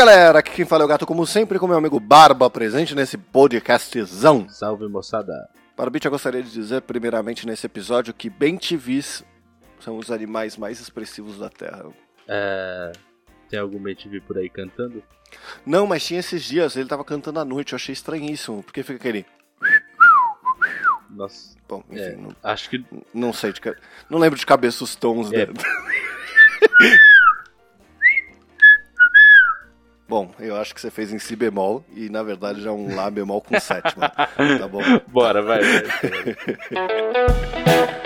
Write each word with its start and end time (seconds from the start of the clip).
galera, 0.00 0.38
aqui 0.38 0.52
quem 0.52 0.64
fala 0.64 0.82
é 0.82 0.86
o 0.86 0.88
Gato, 0.88 1.04
como 1.04 1.26
sempre, 1.26 1.58
com 1.58 1.66
meu 1.66 1.76
amigo 1.76 2.00
Barba, 2.00 2.48
presente 2.48 2.94
nesse 2.94 3.18
podcastzão. 3.18 4.48
Salve 4.48 4.88
moçada. 4.88 5.46
Barbite, 5.76 6.06
eu 6.06 6.10
gostaria 6.10 6.42
de 6.42 6.50
dizer, 6.50 6.80
primeiramente, 6.80 7.46
nesse 7.46 7.66
episódio, 7.66 8.14
que 8.14 8.30
bem 8.30 8.56
TVs 8.56 9.22
são 9.78 9.98
os 9.98 10.10
animais 10.10 10.56
mais 10.56 10.80
expressivos 10.80 11.38
da 11.38 11.50
Terra. 11.50 11.84
É, 12.26 12.92
Tem 13.50 13.58
algum 13.60 13.78
BTV 13.78 14.22
por 14.22 14.38
aí 14.38 14.48
cantando? 14.48 15.02
Não, 15.66 15.86
mas 15.86 16.02
tinha 16.06 16.20
esses 16.20 16.44
dias, 16.44 16.76
ele 16.76 16.88
tava 16.88 17.04
cantando 17.04 17.38
à 17.38 17.44
noite, 17.44 17.74
eu 17.74 17.76
achei 17.76 17.92
estranhíssimo, 17.92 18.62
porque 18.62 18.82
fica 18.82 18.96
aquele... 18.98 19.26
Nossa, 21.10 21.54
Bom, 21.68 21.84
enfim, 21.90 22.00
é, 22.00 22.16
não, 22.16 22.34
acho 22.42 22.70
que 22.70 22.82
não 23.12 23.34
sei 23.34 23.52
de 23.52 23.60
Não 24.08 24.18
lembro 24.18 24.38
de 24.38 24.46
cabeça 24.46 24.82
os 24.82 24.96
tons 24.96 25.30
É. 25.30 25.44
dele. 25.44 25.58
Bom, 30.10 30.28
eu 30.40 30.56
acho 30.56 30.74
que 30.74 30.80
você 30.80 30.90
fez 30.90 31.12
em 31.12 31.20
si 31.20 31.36
bemol 31.36 31.84
e 31.94 32.08
na 32.08 32.20
verdade 32.24 32.60
já 32.60 32.70
é 32.70 32.72
um 32.72 32.96
lá 32.96 33.08
bemol 33.08 33.40
com 33.40 33.60
sétima. 33.60 34.10
Tá 34.58 34.66
bom? 34.66 34.80
Bora, 35.06 35.40
vai. 35.40 35.60
vai. 35.62 35.82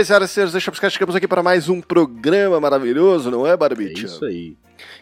bem, 0.00 0.04
senhoras 0.04 0.30
e 0.30 0.32
senhores, 0.32 0.52
deixa 0.52 0.70
eu 0.70 0.90
chegamos 0.90 1.14
aqui 1.14 1.28
para 1.28 1.42
mais 1.42 1.68
um 1.68 1.78
programa 1.78 2.58
maravilhoso, 2.58 3.30
não 3.30 3.46
é, 3.46 3.50
É 3.50 3.56
Barbite? 3.56 4.06
isso 4.06 4.24
aí. 4.24 4.56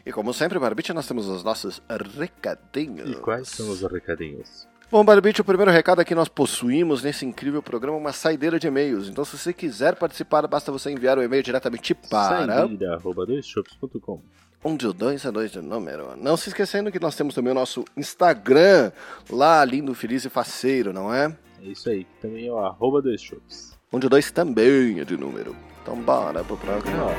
E 0.04 0.10
como 0.10 0.34
sempre, 0.34 0.58
Barbite, 0.58 0.92
nós 0.92 1.06
temos 1.06 1.28
os 1.28 1.44
nossos 1.44 1.80
recadinhos. 2.18 3.10
E 3.10 3.14
quais 3.14 3.48
são 3.48 3.70
os 3.70 3.80
recadinhos? 3.82 4.66
Bom, 4.90 5.04
Barbite, 5.04 5.40
o 5.40 5.44
primeiro 5.44 5.70
recado 5.70 6.00
é 6.00 6.04
que 6.04 6.16
nós 6.16 6.26
possuímos 6.28 7.00
nesse 7.04 7.24
incrível 7.24 7.62
programa 7.62 7.96
uma 7.96 8.12
saideira 8.12 8.58
de 8.58 8.66
e-mails. 8.66 9.08
Então, 9.08 9.24
se 9.24 9.38
você 9.38 9.52
quiser 9.52 9.94
participar, 9.94 10.44
basta 10.48 10.72
você 10.72 10.90
enviar 10.90 11.16
o 11.16 11.22
e-mail 11.22 11.44
diretamente 11.44 11.94
para 11.94 12.66
doisshops.com. 12.66 14.20
onde 14.64 14.84
o 14.84 14.92
2 14.92 15.24
é 15.24 15.30
2 15.30 15.52
de 15.52 15.60
número. 15.60 16.16
Não 16.16 16.36
se 16.36 16.48
esquecendo 16.48 16.90
que 16.90 16.98
nós 16.98 17.14
temos 17.14 17.36
também 17.36 17.52
o 17.52 17.54
nosso 17.54 17.84
Instagram, 17.96 18.90
lá 19.30 19.64
lindo, 19.64 19.94
feliz 19.94 20.24
e 20.24 20.28
faceiro, 20.28 20.92
não 20.92 21.14
é? 21.14 21.36
É 21.62 21.66
isso 21.68 21.88
aí. 21.88 22.04
Também 22.20 22.48
é 22.48 22.52
o 22.52 22.58
arroba 22.58 23.00
doisshops. 23.00 23.77
Onde 23.90 24.06
o 24.06 24.10
2 24.10 24.30
também 24.32 25.00
é 25.00 25.04
de 25.04 25.16
número. 25.16 25.56
Então, 25.82 25.96
bora 25.96 26.44
pro 26.44 26.58
programa. 26.58 27.14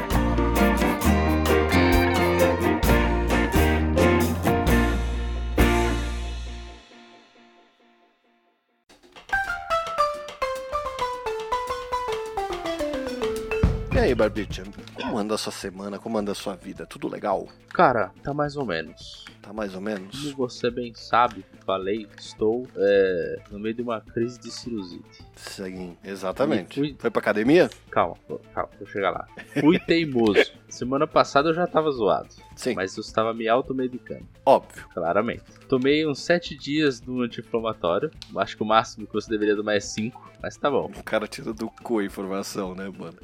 E 14.00 14.02
aí, 14.02 14.16
Barbite? 14.16 14.64
Como 14.94 15.18
anda 15.18 15.36
a 15.36 15.38
sua 15.38 15.52
semana? 15.52 16.00
Como 16.00 16.18
anda 16.18 16.32
a 16.32 16.36
sua 16.36 16.56
vida? 16.56 16.86
Tudo 16.86 17.10
legal? 17.10 17.48
Cara, 17.74 18.12
tá 18.24 18.34
mais 18.34 18.56
ou 18.56 18.66
menos. 18.66 19.26
Tá 19.42 19.52
mais 19.52 19.76
ou 19.76 19.82
menos? 19.82 20.22
Como 20.32 20.48
você 20.48 20.72
bem 20.72 20.94
sabe, 20.96 21.44
falei, 21.66 22.08
estou 22.18 22.66
é, 22.78 23.42
no 23.52 23.60
meio 23.60 23.76
de 23.76 23.82
uma 23.82 24.00
crise 24.00 24.40
de 24.40 24.50
sinusite. 24.52 25.26
Sim, 25.36 25.98
exatamente. 26.04 26.80
Fui- 26.80 26.96
Foi 26.98 27.12
pra 27.12 27.20
academia? 27.20 27.70
Calma, 27.92 28.16
calma, 28.54 28.70
vou 28.80 28.88
chegar 28.88 29.12
lá. 29.12 29.28
Fui 29.60 29.78
teimoso. 29.86 30.54
Semana 30.70 31.08
passada 31.08 31.50
eu 31.50 31.54
já 31.54 31.66
tava 31.66 31.90
zoado, 31.92 32.30
Sim, 32.56 32.76
mas 32.76 32.96
eu 32.96 33.02
estava 33.02 33.34
me 33.34 33.48
automedicando. 33.48 34.26
óbvio. 34.46 34.86
Claramente. 34.94 35.44
Tomei 35.68 36.06
uns 36.06 36.20
7 36.20 36.56
dias 36.58 37.00
do 37.00 37.22
anti-inflamatório. 37.22 38.12
Acho 38.38 38.56
que 38.56 38.64
o 38.64 38.66
máximo 38.66 39.08
que 39.08 39.14
você 39.14 39.30
deveria 39.30 39.56
tomar 39.56 39.74
é 39.76 39.80
5, 39.80 40.32
mas 40.42 40.58
tá 40.58 40.70
bom. 40.70 40.92
O 40.98 41.04
cara 41.04 41.28
tira 41.28 41.54
do 41.54 41.70
cu 41.70 42.00
a 42.00 42.06
informação, 42.06 42.76
né, 42.76 42.92
mano? 42.98 43.18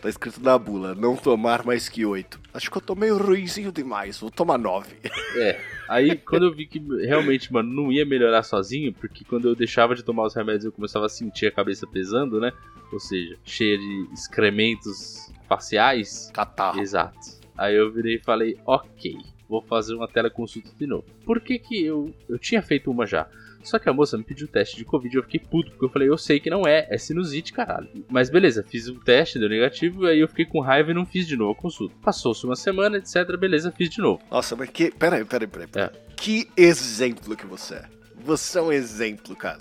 Tá 0.00 0.08
escrito 0.08 0.40
na 0.42 0.56
bula, 0.58 0.94
não 0.94 1.16
tomar 1.16 1.64
mais 1.64 1.88
que 1.88 2.04
oito. 2.04 2.40
Acho 2.54 2.70
que 2.70 2.76
eu 2.76 2.82
tô 2.82 2.94
meio 2.94 3.16
ruizinho 3.18 3.72
demais, 3.72 4.18
vou 4.18 4.30
tomar 4.30 4.58
nove. 4.58 4.96
É. 5.36 5.60
Aí 5.88 6.16
quando 6.16 6.44
eu 6.46 6.54
vi 6.54 6.66
que 6.66 6.78
realmente, 7.06 7.52
mano, 7.52 7.72
não 7.72 7.90
ia 7.92 8.04
melhorar 8.06 8.42
sozinho, 8.42 8.92
porque 8.92 9.24
quando 9.24 9.48
eu 9.48 9.54
deixava 9.56 9.94
de 9.94 10.02
tomar 10.02 10.24
os 10.24 10.34
remédios 10.34 10.64
eu 10.66 10.72
começava 10.72 11.06
a 11.06 11.08
sentir 11.08 11.46
a 11.46 11.52
cabeça 11.52 11.86
pesando, 11.86 12.38
né? 12.40 12.52
Ou 12.92 13.00
seja, 13.00 13.38
cheia 13.44 13.78
de 13.78 14.08
excrementos 14.12 15.31
faciais. 15.56 16.30
Catarro. 16.32 16.80
Exato. 16.80 17.18
Aí 17.56 17.76
eu 17.76 17.92
virei 17.92 18.16
e 18.16 18.18
falei, 18.18 18.58
ok, 18.64 19.16
vou 19.48 19.60
fazer 19.62 19.94
uma 19.94 20.08
teleconsulta 20.08 20.70
de 20.78 20.86
novo. 20.86 21.04
Por 21.24 21.40
que 21.40 21.58
que 21.58 21.84
eu, 21.84 22.12
eu 22.28 22.38
tinha 22.38 22.62
feito 22.62 22.90
uma 22.90 23.06
já? 23.06 23.28
Só 23.62 23.78
que 23.78 23.88
a 23.88 23.92
moça 23.92 24.18
me 24.18 24.24
pediu 24.24 24.48
teste 24.48 24.76
de 24.76 24.84
Covid 24.84 25.14
e 25.14 25.18
eu 25.18 25.22
fiquei 25.22 25.38
puto, 25.38 25.70
porque 25.70 25.84
eu 25.84 25.88
falei, 25.88 26.08
eu 26.08 26.18
sei 26.18 26.40
que 26.40 26.50
não 26.50 26.66
é, 26.66 26.86
é 26.90 26.98
sinusite, 26.98 27.52
caralho. 27.52 27.88
Mas 28.10 28.28
beleza, 28.28 28.64
fiz 28.66 28.88
um 28.88 28.98
teste, 28.98 29.38
deu 29.38 29.48
negativo, 29.48 30.06
aí 30.06 30.18
eu 30.18 30.26
fiquei 30.26 30.44
com 30.44 30.58
raiva 30.58 30.90
e 30.90 30.94
não 30.94 31.06
fiz 31.06 31.28
de 31.28 31.36
novo 31.36 31.52
a 31.52 31.54
consulta. 31.54 31.94
Passou-se 32.02 32.44
uma 32.44 32.56
semana, 32.56 32.96
etc, 32.96 33.36
beleza, 33.38 33.70
fiz 33.70 33.88
de 33.88 34.00
novo. 34.00 34.20
Nossa, 34.30 34.56
mas 34.56 34.68
que. 34.70 34.90
Peraí, 34.90 35.24
peraí, 35.24 35.46
peraí. 35.46 35.68
peraí. 35.68 35.90
É. 35.90 36.14
Que 36.16 36.48
exemplo 36.56 37.36
que 37.36 37.46
você 37.46 37.74
é. 37.74 37.84
Você 38.24 38.58
é 38.58 38.62
um 38.62 38.72
exemplo, 38.72 39.36
cara. 39.36 39.60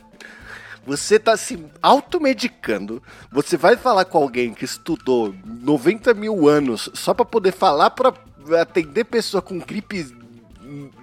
Você 0.85 1.19
tá 1.19 1.37
se 1.37 1.63
automedicando. 1.81 3.01
Você 3.31 3.55
vai 3.55 3.77
falar 3.77 4.05
com 4.05 4.17
alguém 4.17 4.53
que 4.53 4.65
estudou 4.65 5.33
90 5.45 6.13
mil 6.13 6.47
anos 6.47 6.89
só 6.93 7.13
pra 7.13 7.25
poder 7.25 7.51
falar 7.51 7.91
pra 7.91 8.13
atender 8.59 9.03
pessoa 9.05 9.41
com 9.41 9.59
gripe 9.59 10.15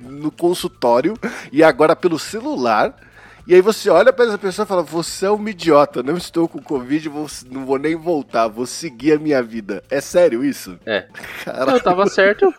no 0.00 0.30
consultório 0.30 1.14
e 1.52 1.62
agora 1.62 1.94
pelo 1.94 2.18
celular. 2.18 2.94
E 3.48 3.54
aí 3.54 3.62
você 3.62 3.88
olha 3.88 4.12
pra 4.12 4.26
essa 4.26 4.36
pessoa 4.36 4.64
e 4.64 4.68
fala: 4.68 4.82
Você 4.82 5.24
é 5.24 5.30
um 5.30 5.48
idiota, 5.48 6.02
não 6.02 6.18
estou 6.18 6.46
com 6.46 6.62
Covid, 6.62 7.08
vou- 7.08 7.26
não 7.50 7.64
vou 7.64 7.78
nem 7.78 7.96
voltar, 7.96 8.46
vou 8.46 8.66
seguir 8.66 9.14
a 9.14 9.18
minha 9.18 9.42
vida. 9.42 9.82
É 9.90 10.02
sério 10.02 10.44
isso? 10.44 10.78
É. 10.84 11.06
Cara, 11.46 11.72
Eu 11.72 11.80
tava 11.80 12.06
certo, 12.08 12.52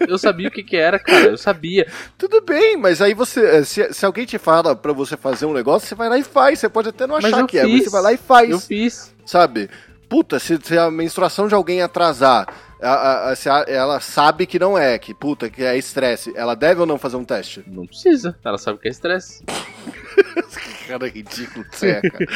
eu, 0.00 0.16
sabia 0.16 0.46
o 0.46 0.50
que 0.52 0.62
que 0.62 0.76
era, 0.76 0.96
cara, 0.98 1.30
eu 1.30 1.36
sabia. 1.36 1.88
tudo 2.16 2.40
bem, 2.40 2.76
mas 2.76 3.02
aí 3.02 3.14
você. 3.14 3.40
eh, 3.44 3.64
Se, 3.64 3.92
se 3.92 4.06
alguém 4.06 4.24
te 4.24 4.38
fala 4.38 4.76
pra 4.76 4.92
você 4.92 5.16
fazer 5.16 5.44
um 5.44 5.52
negócio, 5.52 5.88
você 5.88 5.96
vai 5.96 6.08
lá 6.08 6.16
e 6.16 6.22
faz. 6.22 6.60
Você 6.60 6.68
pode 6.68 6.88
até 6.90 7.04
não 7.04 7.16
achar 7.16 7.40
eu 7.40 7.46
que 7.46 7.58
é, 7.58 7.62
mas 7.64 7.72
fiz. 7.72 7.84
você 7.84 7.90
vai 7.90 8.02
lá 8.02 8.12
e 8.12 8.16
faz. 8.16 8.50
Eu 8.50 8.60
fiz. 8.60 9.12
Sabe? 9.26 9.68
Puta, 10.08 10.38
se, 10.38 10.56
se 10.62 10.78
a 10.78 10.88
menstruação 10.90 11.48
de 11.48 11.54
alguém 11.54 11.82
atrasar, 11.82 12.46
a- 12.80 13.32
a- 13.32 13.64
ela 13.68 14.00
sabe 14.00 14.46
que 14.46 14.58
não 14.58 14.76
é, 14.78 14.98
que 14.98 15.12
puta, 15.14 15.48
que 15.50 15.62
é 15.62 15.76
estresse, 15.76 16.32
ela 16.36 16.54
deve 16.54 16.80
ou 16.80 16.86
não 16.86 16.98
fazer 16.98 17.16
um 17.16 17.24
teste? 17.24 17.62
Não 17.66 17.86
precisa, 17.86 18.38
ela 18.44 18.58
sabe 18.58 18.78
que 18.78 18.88
é 18.88 18.90
estresse. 18.90 19.44
Que 19.44 20.86
cara 20.88 21.06
ridículo 21.08 21.64
que 21.66 21.76
você 21.76 21.90
é, 21.90 22.00
cara. 22.00 22.26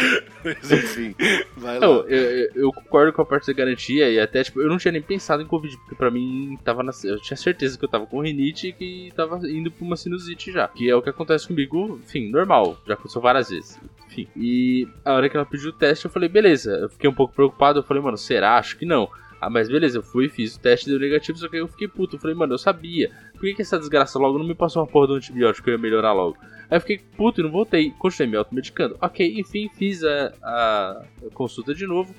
Mas 0.45 0.71
enfim, 0.73 1.15
vai 1.57 1.79
lá. 1.79 1.87
Eu, 1.87 2.09
eu, 2.09 2.51
eu 2.55 2.73
concordo 2.73 3.13
com 3.13 3.23
a 3.23 3.25
parte 3.27 3.47
da 3.47 3.53
garantia 3.55 4.11
e 4.11 4.21
até, 4.21 4.43
tipo, 4.45 4.61
eu 4.61 4.69
não 4.69 4.77
tinha 4.79 4.93
nem 4.93 5.01
pensado 5.03 5.43
em 5.43 5.47
Covid, 5.47 5.75
porque 5.79 5.95
pra 5.95 6.11
mim 6.11 6.59
tava 6.65 6.83
na, 6.83 6.93
eu 7.05 7.19
tinha 7.21 7.37
certeza 7.37 7.79
que 7.79 7.85
eu 7.85 7.89
tava 7.89 8.07
com 8.07 8.21
rinite 8.21 8.69
e 8.69 8.73
que 8.73 9.13
tava 9.17 9.39
indo 9.49 9.71
pra 9.71 9.85
uma 9.87 9.97
sinusite 9.97 10.53
já. 10.53 10.69
Que 10.69 10.91
é 10.91 10.95
o 10.95 11.01
que 11.03 11.09
acontece 11.11 11.47
comigo, 11.49 11.99
enfim, 12.05 12.31
normal, 12.31 12.77
já 12.87 12.95
aconteceu 12.95 13.23
várias 13.23 13.49
vezes. 13.49 13.81
Enfim, 14.09 14.29
e 14.37 14.87
a 15.05 15.15
hora 15.15 15.29
que 15.31 15.37
ela 15.37 15.47
pediu 15.47 15.71
o 15.71 15.73
teste, 15.73 16.05
eu 16.05 16.11
falei, 16.11 16.29
beleza. 16.29 16.73
Eu 16.73 16.91
fiquei 16.91 17.09
um 17.09 17.15
pouco 17.15 17.35
preocupado, 17.35 17.79
eu 17.79 17.83
falei, 17.83 18.03
mano, 18.03 18.19
será? 18.19 18.59
Acho 18.59 18.77
que 18.77 18.85
não. 18.85 19.09
Ah, 19.45 19.51
mas 19.51 19.69
beleza, 19.69 19.99
eu 19.99 20.05
fui, 20.05 20.29
fiz 20.29 20.55
o 20.55 20.61
teste, 20.61 20.89
deu 20.89 21.01
negativo, 21.01 21.37
só 21.37 21.49
que 21.49 21.57
eu 21.57 21.67
fiquei 21.67 21.89
puto. 21.89 22.15
Eu 22.15 22.21
falei, 22.21 22.37
mano, 22.37 22.55
eu 22.55 22.59
sabia. 22.59 23.11
Por 23.33 23.41
que, 23.41 23.55
que 23.55 23.63
essa 23.63 23.77
desgraça 23.77 24.17
logo 24.17 24.39
não 24.39 24.47
me 24.47 24.55
passou 24.55 24.81
uma 24.81 24.87
porra 24.89 25.09
do 25.09 25.15
antibiótico 25.15 25.65
que 25.65 25.71
eu 25.71 25.75
ia 25.75 25.81
melhorar 25.81 26.13
logo? 26.13 26.37
Aí 26.71 26.77
eu 26.77 26.81
fiquei 26.81 27.01
puto 27.17 27.41
e 27.41 27.43
não 27.43 27.51
voltei. 27.51 27.91
Continuei 27.99 28.31
me 28.31 28.37
automedicando. 28.37 28.97
Ok, 29.01 29.35
enfim, 29.41 29.69
fiz 29.77 30.05
a, 30.05 30.33
a 30.41 31.03
consulta 31.35 31.75
de 31.75 31.89
novo. 31.89 32.15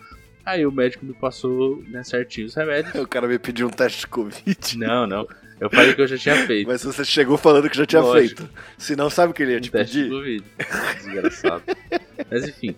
Aí 0.45 0.65
o 0.65 0.71
médico 0.73 1.05
me 1.05 1.13
passou 1.13 1.81
né, 1.87 2.03
certinho 2.03 2.47
os 2.47 2.55
remédios. 2.55 2.93
O 2.95 3.07
cara 3.07 3.25
me 3.25 3.39
pediu 3.39 3.67
um 3.67 3.71
teste 3.71 4.01
de 4.01 4.07
Covid. 4.07 4.77
Não, 4.77 5.07
não. 5.07 5.25
Eu 5.61 5.69
falei 5.69 5.93
que 5.93 6.01
eu 6.01 6.07
já 6.07 6.17
tinha 6.17 6.35
feito. 6.45 6.67
Mas 6.67 6.83
você 6.83 7.05
chegou 7.05 7.37
falando 7.37 7.69
que 7.69 7.77
já 7.77 7.85
tinha 7.85 8.01
Lógico. 8.01 8.41
feito. 8.41 8.53
Se 8.77 8.97
não, 8.97 9.09
sabe 9.09 9.31
o 9.31 9.33
que 9.33 9.43
ele 9.43 9.53
ia 9.53 9.59
um 9.59 9.61
te 9.61 9.71
teste 9.71 9.93
de 9.95 10.03
pedir? 10.03 10.11
Covid. 10.13 10.43
Desgraçado. 10.97 11.63
Mas 12.29 12.49
enfim. 12.49 12.75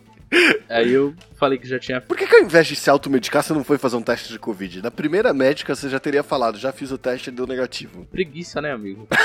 Aí 0.69 0.91
eu 0.91 1.13
falei 1.37 1.57
que 1.57 1.67
já 1.67 1.79
tinha 1.79 2.01
Por 2.01 2.17
que, 2.17 2.27
que 2.27 2.35
ao 2.35 2.41
invés 2.41 2.67
de 2.67 2.75
se 2.75 2.89
automedicar, 2.89 3.43
você 3.43 3.53
não 3.53 3.63
foi 3.63 3.77
fazer 3.77 3.95
um 3.95 4.01
teste 4.01 4.31
de 4.31 4.39
Covid? 4.39 4.81
Na 4.81 4.91
primeira 4.91 5.33
médica, 5.33 5.75
você 5.75 5.89
já 5.89 5.99
teria 5.99 6.23
falado, 6.23 6.57
já 6.57 6.71
fiz 6.71 6.91
o 6.91 6.97
teste 6.97 7.29
e 7.29 7.33
deu 7.33 7.47
negativo. 7.47 8.05
preguiça, 8.05 8.61
né, 8.61 8.71
amigo? 8.71 9.07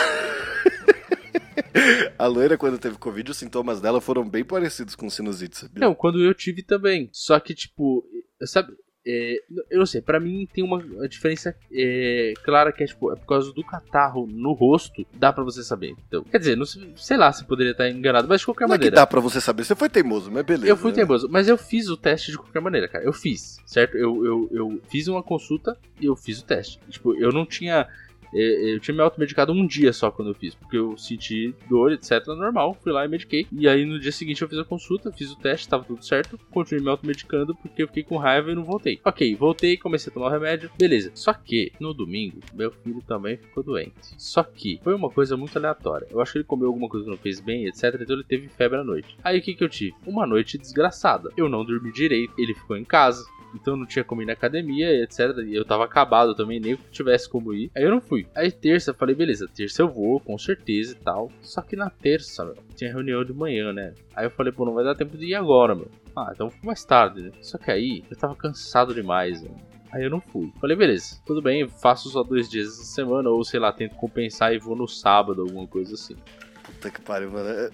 A 2.19 2.27
loira, 2.27 2.57
quando 2.59 2.79
teve 2.79 2.97
Covid, 2.99 3.31
os 3.31 3.37
sintomas 3.37 3.81
dela 3.81 4.01
foram 4.01 4.29
bem 4.29 4.45
parecidos 4.45 4.95
com 4.95 5.09
sinusite, 5.09 5.59
sabia? 5.59 5.81
Não, 5.81 5.95
quando 5.95 6.23
eu 6.23 6.35
tive 6.35 6.63
também. 6.63 7.09
Só 7.13 7.39
que, 7.41 7.55
tipo, 7.55 8.05
sabe, 8.45 8.73
é, 9.07 9.43
eu 9.71 9.79
não 9.79 9.87
sei, 9.87 10.01
pra 10.01 10.21
mim 10.21 10.47
tem 10.53 10.63
uma 10.63 11.09
diferença 11.09 11.55
é, 11.73 12.35
clara 12.45 12.71
que 12.71 12.83
é, 12.83 12.87
tipo, 12.87 13.13
é 13.13 13.17
por 13.17 13.27
causa 13.27 13.53
do 13.53 13.65
catarro 13.65 14.27
no 14.27 14.53
rosto, 14.53 15.07
dá 15.15 15.33
pra 15.33 15.43
você 15.43 15.63
saber. 15.63 15.95
Então, 16.07 16.23
quer 16.25 16.39
dizer, 16.39 16.57
não, 16.57 16.67
sei 16.67 17.17
lá 17.17 17.33
se 17.33 17.45
poderia 17.45 17.73
estar 17.73 17.89
enganado, 17.89 18.29
mas 18.29 18.41
de 18.41 18.47
qualquer 18.47 18.65
não 18.65 18.71
maneira. 18.71 18.89
É 18.89 18.91
que 18.91 18.97
dá 18.97 19.07
pra 19.07 19.21
você 19.21 19.41
saber, 19.41 19.65
você 19.65 19.75
foi 19.75 19.89
teimoso, 19.89 20.31
mas 20.31 20.45
beleza. 20.45 20.69
Eu 20.71 20.77
fui 20.77 20.93
teimoso, 20.93 21.29
mas 21.31 21.49
eu 21.49 21.57
fiz 21.57 21.89
o 21.89 21.97
teste 21.97 22.31
de 22.31 22.39
qualquer 22.39 22.61
maneira, 22.61 22.89
cara. 22.89 23.05
Eu 23.05 23.13
fiz, 23.13 23.59
certo? 23.65 23.97
Eu, 23.97 24.25
eu, 24.25 24.49
eu 24.53 24.81
fiz 24.91 25.09
uma 25.09 25.23
consulta 25.23 25.77
e 26.01 26.07
eu 26.07 26.15
fiz 26.15 26.41
o 26.41 26.45
teste. 26.45 26.79
Tipo, 26.89 27.15
eu 27.15 27.33
não 27.33 27.47
tinha 27.47 27.89
eu 28.33 28.81
tinha 28.81 28.95
me 28.95 29.03
automedicado 29.03 29.53
um 29.53 29.67
dia 29.67 29.93
só 29.93 30.11
quando 30.11 30.29
eu 30.29 30.35
fiz, 30.35 30.55
porque 30.55 30.77
eu 30.77 30.97
senti 30.97 31.55
dor, 31.69 31.93
etc. 31.93 32.27
Normal, 32.29 32.77
fui 32.83 32.93
lá 32.93 33.05
e 33.05 33.09
mediquei. 33.09 33.47
E 33.53 33.69
aí 33.69 33.85
no 33.85 33.99
dia 33.99 34.13
seguinte 34.13 34.43
eu 34.43 34.49
fiz 34.49 34.59
a 34.59 34.65
consulta, 34.65 35.13
fiz 35.13 35.31
o 35.33 35.37
teste, 35.37 35.69
tava 35.69 35.85
tudo 35.85 36.05
certo. 36.05 36.39
Continuei 36.51 36.83
me 36.83 36.91
automedicando 36.91 37.55
porque 37.55 37.83
eu 37.83 37.89
fiquei 37.89 38.03
com 38.03 38.17
raiva 38.17 38.51
e 38.51 38.55
não 38.55 38.65
voltei. 38.65 39.01
Ok, 39.05 39.35
voltei, 39.35 39.77
comecei 39.77 40.11
a 40.11 40.15
tomar 40.15 40.27
o 40.27 40.31
remédio, 40.31 40.71
beleza. 40.79 41.11
Só 41.15 41.33
que 41.33 41.73
no 41.81 41.93
domingo, 41.93 42.41
meu 42.55 42.71
filho 42.71 43.03
também 43.07 43.37
ficou 43.37 43.63
doente. 43.63 44.15
Só 44.17 44.43
que 44.43 44.81
foi 44.83 44.95
uma 44.95 45.11
coisa 45.11 45.37
muito 45.37 45.57
aleatória. 45.57 46.07
Eu 46.11 46.21
acho 46.21 46.33
que 46.33 46.39
ele 46.39 46.45
comeu 46.45 46.69
alguma 46.69 46.89
coisa 46.89 47.05
que 47.05 47.11
não 47.11 47.19
fez 47.19 47.41
bem, 47.41 47.67
etc. 47.67 47.97
Então 48.01 48.17
ele 48.17 48.25
teve 48.25 48.49
febre 48.49 48.79
à 48.79 48.85
noite. 48.85 49.17
Aí 49.23 49.39
o 49.39 49.43
que, 49.43 49.55
que 49.55 49.65
eu 49.65 49.69
tive? 49.69 49.95
Uma 50.07 50.27
noite 50.27 50.59
desgraçada. 50.59 51.31
Eu 51.37 51.49
não 51.49 51.65
dormi 51.65 51.93
direito, 51.93 52.33
ele 52.39 52.55
ficou 52.55 52.77
em 52.77 52.85
casa 52.85 53.25
então 53.55 53.77
não 53.77 53.87
tinha 53.87 54.05
como 54.05 54.23
ir 54.23 54.27
na 54.27 54.33
academia, 54.33 54.91
etc. 55.03 55.39
E 55.47 55.55
eu 55.55 55.65
tava 55.65 55.85
acabado 55.85 56.35
também, 56.35 56.61
nem 56.61 56.77
que 56.77 56.91
tivesse 56.91 57.29
como 57.29 57.53
ir. 57.53 57.71
Aí 57.75 57.83
eu 57.83 57.91
não 57.91 58.01
fui. 58.01 58.27
Aí 58.35 58.51
terça, 58.51 58.95
falei, 58.95 59.15
beleza, 59.15 59.49
terça 59.49 59.83
eu 59.83 59.89
vou, 59.89 60.21
com 60.21 60.37
certeza 60.39 60.93
e 60.93 60.97
tal. 60.97 61.31
Só 61.43 61.63
que 61.63 61.77
na 61.77 61.91
terça, 61.91 62.45
meu, 62.45 62.57
tinha 62.75 62.93
reunião 62.93 63.25
de 63.25 63.33
manhã, 63.33 63.73
né? 63.73 63.95
Aí 64.15 64.27
eu 64.27 64.31
falei, 64.31 64.53
pô, 64.53 64.65
não 64.65 64.75
vai 64.75 64.85
dar 64.85 64.95
tempo 64.95 65.17
de 65.17 65.27
ir 65.27 65.35
agora, 65.35 65.75
meu. 65.75 65.89
Ah, 66.17 66.31
então 66.35 66.49
vou 66.49 66.59
mais 66.65 66.85
tarde, 66.85 67.23
né? 67.23 67.31
Só 67.41 67.59
que 67.59 67.71
aí 67.71 68.05
eu 68.11 68.17
tava 68.17 68.35
cansado 68.35 68.95
demais, 68.95 69.43
né? 69.43 69.51
Aí 69.93 70.05
eu 70.05 70.11
não 70.11 70.21
fui. 70.21 70.53
Falei, 70.61 70.77
beleza, 70.77 71.21
tudo 71.27 71.43
bem, 71.43 71.67
faço 71.69 72.09
só 72.11 72.23
dois 72.23 72.49
dias 72.49 72.69
essa 72.69 72.85
semana, 72.85 73.29
ou 73.29 73.45
sei 73.45 73.59
lá, 73.59 73.73
tento 73.73 73.97
compensar 73.97 74.55
e 74.55 74.59
vou 74.59 74.77
no 74.77 74.87
sábado, 74.87 75.43
alguma 75.43 75.67
coisa 75.67 75.95
assim. 75.95 76.17
Puta 76.81 76.91
que 76.91 77.01
pariu, 77.03 77.31
mano. 77.31 77.47
É, 77.47 77.71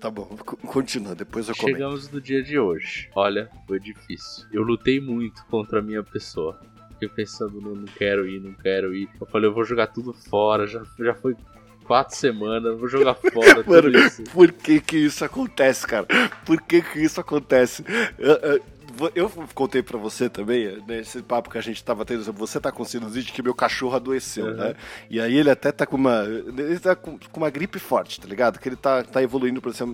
tá 0.00 0.10
bom, 0.10 0.24
continua, 0.66 1.14
depois 1.14 1.46
eu 1.46 1.54
comento. 1.54 1.76
Chegamos 1.76 2.10
no 2.10 2.18
dia 2.22 2.42
de 2.42 2.58
hoje. 2.58 3.10
Olha, 3.14 3.50
foi 3.68 3.78
difícil. 3.78 4.46
Eu 4.50 4.62
lutei 4.62 4.98
muito 4.98 5.44
contra 5.50 5.80
a 5.80 5.82
minha 5.82 6.02
pessoa. 6.02 6.58
Fiquei 6.92 7.08
pensando, 7.10 7.60
não, 7.60 7.74
não 7.74 7.84
quero 7.84 8.26
ir, 8.26 8.40
não 8.40 8.54
quero 8.54 8.94
ir. 8.94 9.10
Eu 9.20 9.26
falei, 9.26 9.50
eu 9.50 9.52
vou 9.52 9.62
jogar 9.62 9.88
tudo 9.88 10.14
fora, 10.14 10.66
já, 10.66 10.82
já 10.98 11.12
foi 11.12 11.36
quatro 11.84 12.16
semanas, 12.16 12.78
vou 12.78 12.88
jogar 12.88 13.12
fora 13.30 13.62
Mano, 13.62 13.82
tudo 13.82 13.98
isso. 13.98 14.22
Por 14.24 14.50
que 14.50 14.80
que 14.80 14.96
isso 14.96 15.22
acontece, 15.22 15.86
cara? 15.86 16.06
Por 16.46 16.58
que 16.62 16.80
que 16.80 16.98
isso 16.98 17.20
acontece? 17.20 17.84
Eu, 18.18 18.36
eu, 18.36 18.62
eu 19.14 19.30
contei 19.54 19.82
pra 19.82 19.98
você 19.98 20.28
também, 20.28 20.82
nesse 20.86 21.22
papo 21.22 21.50
que 21.50 21.58
a 21.58 21.60
gente 21.60 21.82
tava 21.82 22.04
tendo, 22.04 22.32
você 22.32 22.60
tá 22.60 22.72
com 22.72 22.84
sinusite, 22.84 23.32
que 23.32 23.42
meu 23.42 23.54
cachorro 23.54 23.96
adoeceu, 23.96 24.46
uhum. 24.46 24.54
né? 24.54 24.74
E 25.10 25.20
aí 25.20 25.36
ele 25.36 25.50
até 25.50 25.72
tá 25.72 25.86
com 25.86 25.96
uma. 25.96 26.24
Ele 26.24 26.78
tá 26.78 26.94
com, 26.94 27.18
com, 27.18 27.40
uma 27.40 27.50
gripe 27.50 27.78
forte, 27.78 28.20
tá 28.20 28.26
ligado? 28.26 28.58
Que 28.58 28.68
ele 28.68 28.76
tá, 28.76 29.02
tá 29.02 29.22
evoluindo 29.22 29.60
pra 29.60 29.72
ser. 29.72 29.86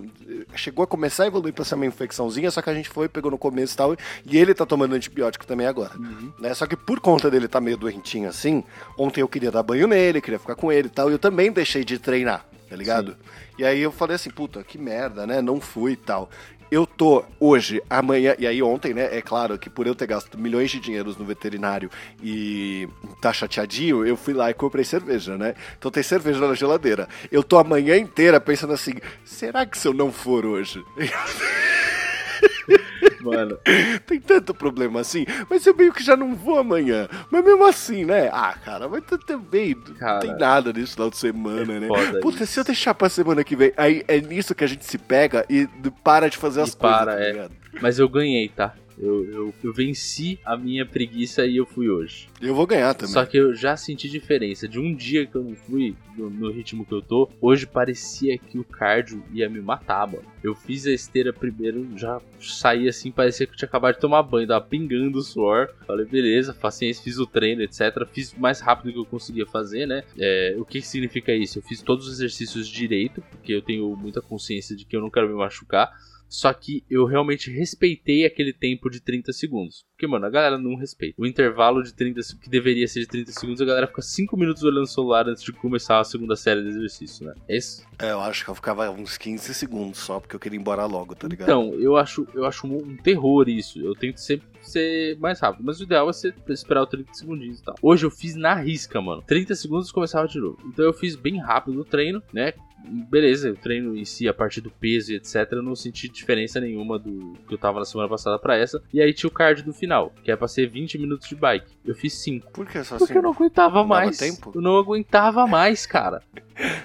Chegou 0.55 0.83
a 0.83 0.87
começar 0.87 1.23
a 1.23 1.27
evoluir 1.27 1.53
pra 1.53 1.65
ser 1.65 1.75
uma 1.75 1.85
infecçãozinha, 1.85 2.51
só 2.51 2.61
que 2.61 2.69
a 2.69 2.73
gente 2.73 2.89
foi, 2.89 3.09
pegou 3.09 3.31
no 3.31 3.37
começo 3.37 3.73
e 3.73 3.77
tal. 3.77 3.95
E 4.25 4.37
ele 4.37 4.53
tá 4.53 4.65
tomando 4.65 4.95
antibiótico 4.95 5.45
também 5.45 5.67
agora. 5.67 5.97
Uhum. 5.97 6.31
Né? 6.39 6.53
Só 6.53 6.65
que 6.65 6.75
por 6.75 6.99
conta 6.99 7.29
dele 7.29 7.47
tá 7.47 7.59
meio 7.59 7.77
doentinho 7.77 8.29
assim, 8.29 8.63
ontem 8.97 9.21
eu 9.21 9.27
queria 9.27 9.51
dar 9.51 9.63
banho 9.63 9.87
nele, 9.87 10.21
queria 10.21 10.39
ficar 10.39 10.55
com 10.55 10.71
ele 10.71 10.87
e 10.87 10.91
tal. 10.91 11.09
E 11.09 11.13
eu 11.13 11.19
também 11.19 11.51
deixei 11.51 11.83
de 11.83 11.97
treinar 11.99 12.45
tá 12.69 12.77
ligado? 12.77 13.11
Sim. 13.11 13.17
E 13.59 13.65
aí 13.65 13.81
eu 13.81 13.91
falei 13.91 14.15
assim, 14.15 14.31
puta, 14.31 14.63
que 14.63 14.79
merda, 14.79 15.27
né? 15.27 15.43
Não 15.43 15.61
fui 15.61 15.91
e 15.91 15.95
tal 15.95 16.27
eu 16.71 16.85
tô 16.85 17.23
hoje, 17.39 17.81
amanhã, 17.89 18.35
e 18.37 18.47
aí 18.47 18.61
ontem, 18.61 18.93
né? 18.93 19.15
É 19.15 19.21
claro 19.21 19.57
que 19.57 19.69
por 19.69 19.87
eu 19.87 19.95
ter 19.95 20.07
gasto 20.07 20.37
milhões 20.37 20.71
de 20.71 20.79
dinheiros 20.79 21.17
no 21.17 21.25
veterinário 21.25 21.89
e 22.21 22.87
tá 23.21 23.31
chateadinho, 23.33 24.05
eu 24.05 24.17
fui 24.17 24.33
lá 24.33 24.49
e 24.49 24.53
comprei 24.53 24.83
cerveja, 24.83 25.37
né? 25.37 25.55
Então 25.77 25.91
tem 25.91 26.03
cerveja 26.03 26.45
na 26.45 26.53
geladeira. 26.53 27.07
Eu 27.31 27.43
tô 27.43 27.57
a 27.57 27.63
manhã 27.63 27.97
inteira 27.97 28.39
pensando 28.39 28.73
assim: 28.73 28.93
será 29.25 29.65
que 29.65 29.77
se 29.77 29.87
eu 29.87 29.93
não 29.93 30.11
for 30.11 30.45
hoje? 30.45 30.83
Mano. 33.21 33.57
Tem 34.05 34.19
tanto 34.19 34.53
problema 34.53 34.99
assim, 34.99 35.25
mas 35.49 35.65
eu 35.65 35.75
meio 35.75 35.93
que 35.93 36.03
já 36.03 36.15
não 36.15 36.35
vou 36.35 36.59
amanhã. 36.59 37.07
Mas 37.31 37.43
mesmo 37.43 37.65
assim, 37.65 38.05
né? 38.05 38.29
Ah, 38.31 38.53
cara, 38.53 38.89
mas 38.89 39.03
também 39.25 39.75
não 39.99 40.19
tem 40.19 40.37
nada 40.37 40.73
nesse 40.73 40.93
final 40.93 41.09
de 41.09 41.17
semana, 41.17 41.73
é 41.73 41.79
né? 41.79 41.87
Puta, 42.21 42.45
se 42.45 42.59
eu 42.59 42.63
deixar 42.63 42.93
pra 42.93 43.09
semana 43.09 43.43
que 43.43 43.55
vem, 43.55 43.71
aí 43.77 44.03
é 44.07 44.19
nisso 44.19 44.53
que 44.53 44.63
a 44.63 44.67
gente 44.67 44.85
se 44.85 44.97
pega 44.97 45.45
e 45.49 45.67
para 46.03 46.29
de 46.29 46.37
fazer 46.37 46.59
e 46.59 46.63
as 46.63 46.75
para, 46.75 47.13
coisas. 47.13 47.35
Tá 47.35 47.43
é. 47.43 47.79
Mas 47.81 47.97
eu 47.97 48.07
ganhei, 48.09 48.49
tá? 48.49 48.73
Eu, 48.97 49.25
eu, 49.25 49.53
eu, 49.63 49.73
venci 49.73 50.39
a 50.45 50.55
minha 50.55 50.85
preguiça 50.85 51.45
e 51.45 51.57
eu 51.57 51.65
fui 51.65 51.89
hoje. 51.89 52.27
Eu 52.41 52.53
vou 52.53 52.67
ganhar 52.67 52.93
também. 52.93 53.13
Só 53.13 53.25
que 53.25 53.37
eu 53.37 53.55
já 53.55 53.75
senti 53.75 54.09
diferença. 54.09 54.67
De 54.67 54.79
um 54.79 54.93
dia 54.93 55.25
que 55.25 55.35
eu 55.35 55.43
não 55.43 55.55
fui, 55.55 55.95
no, 56.17 56.29
no, 56.29 56.51
ritmo 56.51 56.85
que 56.85 56.93
eu 56.93 57.01
tô, 57.01 57.29
hoje 57.41 57.65
parecia 57.65 58.37
que 58.37 58.59
o 58.59 58.63
cardio 58.63 59.23
ia 59.33 59.49
me 59.49 59.61
matar, 59.61 60.07
mano. 60.07 60.23
Eu 60.43 60.53
fiz 60.53 60.85
a 60.85 60.91
esteira 60.91 61.33
primeiro, 61.33 61.87
já 61.97 62.21
saí 62.39 62.87
assim, 62.87 63.11
parecia 63.11 63.47
que 63.47 63.53
eu 63.53 63.57
tinha 63.57 63.67
acabado 63.67 63.95
de 63.95 64.01
tomar 64.01 64.21
banho, 64.23 64.47
tava 64.47 64.65
pingando 64.65 65.17
o 65.17 65.21
suor. 65.21 65.69
Falei, 65.87 66.05
beleza, 66.05 66.53
paciência, 66.53 67.03
fiz 67.03 67.17
o 67.17 67.25
treino, 67.25 67.61
etc. 67.61 68.07
Fiz 68.11 68.33
mais 68.35 68.59
rápido 68.59 68.87
do 68.87 68.93
que 68.93 68.99
eu 68.99 69.05
conseguia 69.05 69.45
fazer, 69.45 69.87
né? 69.87 70.03
É, 70.17 70.55
o 70.57 70.65
que 70.65 70.81
significa 70.81 71.33
isso? 71.33 71.59
Eu 71.59 71.63
fiz 71.63 71.81
todos 71.81 72.07
os 72.07 72.13
exercícios 72.13 72.67
direito, 72.67 73.21
porque 73.31 73.53
eu 73.53 73.61
tenho 73.61 73.95
muita 73.95 74.21
consciência 74.21 74.75
de 74.75 74.85
que 74.85 74.95
eu 74.95 75.01
não 75.01 75.09
quero 75.09 75.27
me 75.27 75.35
machucar. 75.35 75.91
Só 76.33 76.51
que 76.51 76.83
eu 76.89 77.05
realmente 77.05 77.51
respeitei 77.51 78.25
aquele 78.25 78.51
tempo 78.51 78.89
de 78.89 78.99
30 78.99 79.31
segundos. 79.31 79.85
Porque, 79.91 80.07
mano, 80.07 80.25
a 80.25 80.31
galera 80.31 80.57
não 80.57 80.75
respeita. 80.75 81.21
O 81.21 81.27
intervalo 81.27 81.83
de 81.83 81.93
30 81.93 82.21
que 82.41 82.49
deveria 82.49 82.87
ser 82.87 83.01
de 83.01 83.07
30 83.07 83.31
segundos, 83.33 83.61
a 83.61 83.65
galera 83.65 83.85
fica 83.85 84.01
5 84.01 84.35
minutos 84.35 84.63
olhando 84.63 84.85
o 84.85 84.87
celular 84.87 85.29
antes 85.29 85.43
de 85.43 85.53
começar 85.53 85.99
a 85.99 86.03
segunda 86.03 86.35
série 86.35 86.63
de 86.63 86.69
exercício, 86.69 87.23
né? 87.27 87.35
É 87.47 87.55
isso? 87.55 87.85
É, 87.99 88.09
eu 88.09 88.19
acho 88.19 88.43
que 88.43 88.49
eu 88.49 88.55
ficava 88.55 88.89
uns 88.89 89.15
15 89.15 89.53
segundos 89.53 89.99
só, 89.99 90.19
porque 90.19 90.35
eu 90.35 90.39
queria 90.39 90.57
ir 90.57 90.59
embora 90.59 90.87
logo, 90.87 91.13
tá 91.13 91.27
ligado? 91.27 91.47
Então, 91.47 91.75
eu 91.75 91.95
acho, 91.95 92.27
eu 92.33 92.45
acho 92.45 92.65
um 92.65 92.97
terror 92.97 93.47
isso. 93.47 93.79
Eu 93.79 93.93
tento 93.93 94.17
sempre 94.17 94.47
ser 94.59 95.15
mais 95.19 95.39
rápido. 95.39 95.63
Mas 95.63 95.79
o 95.79 95.83
ideal 95.83 96.09
é 96.09 96.13
você 96.13 96.33
esperar 96.49 96.81
os 96.81 96.89
30 96.89 97.13
segundinhos 97.13 97.59
e 97.59 97.63
tal. 97.63 97.75
Hoje 97.79 98.07
eu 98.07 98.11
fiz 98.11 98.35
na 98.35 98.55
risca, 98.55 98.99
mano. 98.99 99.21
30 99.21 99.53
segundos 99.53 99.91
começava 99.91 100.27
de 100.27 100.39
novo. 100.39 100.57
Então 100.65 100.83
eu 100.83 100.93
fiz 100.93 101.15
bem 101.15 101.39
rápido 101.39 101.79
o 101.79 101.85
treino, 101.85 102.23
né? 102.33 102.53
Beleza, 102.83 103.51
o 103.51 103.55
treino 103.55 103.95
em 103.95 104.05
si, 104.05 104.27
a 104.27 104.33
parte 104.33 104.59
do 104.59 104.69
peso 104.69 105.11
e 105.11 105.15
etc, 105.15 105.47
eu 105.51 105.63
não 105.63 105.75
senti 105.75 106.09
diferença 106.09 106.59
nenhuma 106.59 106.99
do 106.99 107.33
que 107.47 107.53
eu 107.53 107.57
tava 107.57 107.79
na 107.79 107.85
semana 107.85 108.09
passada 108.09 108.37
para 108.37 108.57
essa. 108.57 108.81
E 108.93 109.01
aí 109.01 109.13
tinha 109.13 109.27
o 109.27 109.31
card 109.31 109.63
do 109.63 109.73
final, 109.73 110.13
que 110.23 110.31
é 110.31 110.35
pra 110.35 110.47
ser 110.47 110.67
20 110.67 110.97
minutos 110.97 111.27
de 111.27 111.35
bike. 111.35 111.71
Eu 111.85 111.95
fiz 111.95 112.13
5. 112.13 112.51
Por 112.51 112.65
que 112.65 112.83
só 112.83 112.97
Porque 112.97 113.17
eu 113.17 113.21
não 113.21 113.31
aguentava 113.31 113.79
não 113.79 113.87
mais. 113.87 114.17
Tempo? 114.17 114.51
Eu 114.53 114.61
não 114.61 114.77
aguentava 114.77 115.47
mais, 115.47 115.85
cara. 115.85 116.21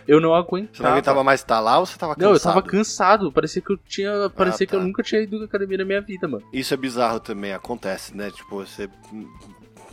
Eu 0.06 0.20
não 0.20 0.34
aguentava. 0.34 0.76
Você 0.76 0.82
não 0.82 0.90
aguentava 0.90 1.24
mais 1.24 1.40
estar 1.40 1.60
lá 1.60 1.78
ou 1.78 1.86
você 1.86 1.98
tava 1.98 2.14
cansado? 2.14 2.28
Não, 2.28 2.34
eu 2.34 2.40
tava 2.40 2.62
cansado. 2.62 3.32
Parecia 3.32 3.62
que 3.62 3.70
eu 3.70 3.76
tinha. 3.76 4.30
Parecia 4.30 4.64
ah, 4.64 4.66
tá. 4.66 4.70
que 4.70 4.76
eu 4.76 4.82
nunca 4.82 5.02
tinha 5.02 5.20
ido 5.20 5.38
na 5.38 5.44
academia 5.44 5.78
na 5.78 5.84
minha 5.84 6.00
vida, 6.00 6.26
mano. 6.26 6.44
Isso 6.52 6.72
é 6.72 6.76
bizarro 6.76 7.20
também, 7.20 7.52
acontece, 7.52 8.16
né? 8.16 8.30
Tipo, 8.30 8.56
você 8.64 8.88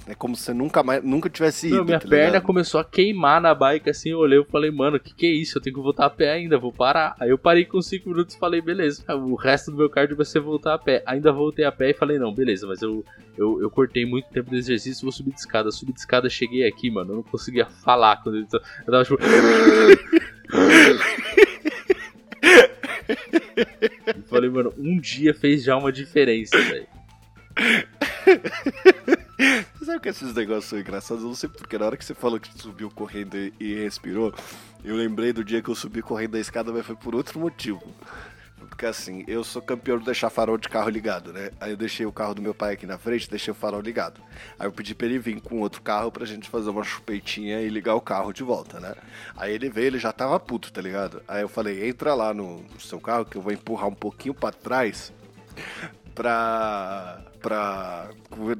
é 0.07 0.13
como 0.13 0.35
se 0.35 0.43
você 0.43 0.53
nunca 0.53 0.83
mais, 0.83 1.03
nunca 1.03 1.27
tivesse 1.29 1.67
ido. 1.67 1.77
Não, 1.77 1.85
minha 1.85 1.99
tá 1.99 2.07
perna 2.07 2.39
começou 2.39 2.79
a 2.79 2.85
queimar 2.85 3.41
na 3.41 3.55
bike, 3.55 3.89
assim, 3.89 4.09
eu 4.09 4.19
olhei 4.19 4.39
e 4.39 4.45
falei, 4.45 4.69
mano, 4.69 4.97
o 4.97 4.99
que 4.99 5.15
que 5.15 5.25
é 5.25 5.31
isso? 5.31 5.57
Eu 5.57 5.61
tenho 5.61 5.75
que 5.75 5.81
voltar 5.81 6.05
a 6.05 6.09
pé 6.09 6.31
ainda, 6.31 6.59
vou 6.59 6.71
parar. 6.71 7.15
Aí 7.19 7.31
eu 7.31 7.37
parei 7.39 7.65
com 7.65 7.81
5 7.81 8.07
minutos 8.07 8.35
e 8.35 8.39
falei, 8.39 8.61
beleza, 8.61 9.03
o 9.15 9.33
resto 9.35 9.71
do 9.71 9.77
meu 9.77 9.89
cardio 9.89 10.15
vai 10.15 10.25
ser 10.25 10.39
voltar 10.41 10.75
a 10.75 10.77
pé. 10.77 11.01
Ainda 11.07 11.31
voltei 11.31 11.65
a 11.65 11.71
pé 11.71 11.89
e 11.89 11.93
falei, 11.93 12.19
não, 12.19 12.31
beleza, 12.31 12.67
mas 12.67 12.83
eu, 12.83 13.03
eu, 13.35 13.59
eu 13.61 13.71
cortei 13.71 14.05
muito 14.05 14.29
tempo 14.29 14.51
do 14.51 14.55
exercício, 14.55 15.01
vou 15.01 15.11
subir 15.11 15.31
de 15.31 15.39
escada. 15.39 15.71
Subi 15.71 15.91
de 15.91 15.99
escada, 15.99 16.29
cheguei 16.29 16.67
aqui, 16.67 16.91
mano, 16.91 17.13
eu 17.13 17.15
não 17.15 17.23
conseguia 17.23 17.65
falar 17.65 18.17
quando 18.17 18.37
eu, 18.37 18.45
eu 18.85 18.91
tava 18.91 19.03
tipo. 19.03 19.17
falei, 24.29 24.49
mano, 24.49 24.71
um 24.77 24.99
dia 24.99 25.33
fez 25.33 25.63
já 25.63 25.75
uma 25.75 25.91
diferença, 25.91 26.55
velho. 26.61 26.87
Você 29.37 29.85
sabe 29.85 29.99
que 29.99 30.09
esses 30.09 30.33
negócios 30.33 30.65
são 30.65 30.79
engraçados? 30.79 31.23
Eu 31.23 31.29
não 31.29 31.35
sei 31.35 31.49
porque 31.49 31.77
na 31.77 31.85
hora 31.85 31.97
que 31.97 32.05
você 32.05 32.13
falou 32.13 32.39
que 32.39 32.49
subiu 32.57 32.89
correndo 32.89 33.35
e 33.35 33.75
respirou, 33.75 34.33
eu 34.83 34.95
lembrei 34.95 35.33
do 35.33 35.43
dia 35.43 35.61
que 35.61 35.69
eu 35.69 35.75
subi 35.75 36.01
correndo 36.01 36.31
da 36.31 36.39
escada, 36.39 36.71
mas 36.71 36.85
foi 36.85 36.95
por 36.95 37.13
outro 37.13 37.39
motivo. 37.39 37.83
Porque 38.69 38.85
assim, 38.85 39.23
eu 39.27 39.43
sou 39.43 39.61
campeão 39.61 39.97
de 39.97 40.05
deixar 40.05 40.29
farol 40.29 40.57
de 40.57 40.67
carro 40.67 40.89
ligado, 40.89 41.31
né? 41.31 41.51
Aí 41.59 41.71
eu 41.71 41.77
deixei 41.77 42.05
o 42.05 42.11
carro 42.11 42.33
do 42.33 42.41
meu 42.41 42.53
pai 42.53 42.73
aqui 42.73 42.85
na 42.85 42.97
frente, 42.97 43.29
deixei 43.29 43.51
o 43.51 43.55
farol 43.55 43.81
ligado. 43.81 44.21
Aí 44.57 44.67
eu 44.67 44.71
pedi 44.71 44.95
pra 44.95 45.07
ele 45.07 45.19
vir 45.19 45.39
com 45.41 45.59
outro 45.59 45.81
carro 45.81 46.11
pra 46.11 46.25
gente 46.25 46.49
fazer 46.49 46.69
uma 46.69 46.83
chupeitinha 46.83 47.61
e 47.61 47.69
ligar 47.69 47.95
o 47.95 48.01
carro 48.01 48.33
de 48.33 48.43
volta, 48.43 48.79
né? 48.79 48.95
Aí 49.35 49.53
ele 49.53 49.69
veio, 49.69 49.87
ele 49.87 49.99
já 49.99 50.11
tava 50.11 50.39
puto, 50.39 50.71
tá 50.71 50.81
ligado? 50.81 51.21
Aí 51.27 51.41
eu 51.41 51.49
falei, 51.49 51.87
entra 51.87 52.13
lá 52.13 52.33
no 52.33 52.65
seu 52.79 52.99
carro 52.99 53.25
que 53.25 53.37
eu 53.37 53.41
vou 53.41 53.51
empurrar 53.51 53.87
um 53.87 53.95
pouquinho 53.95 54.33
para 54.33 54.53
trás 54.53 55.13
pra, 56.13 57.21
pra 57.45 58.09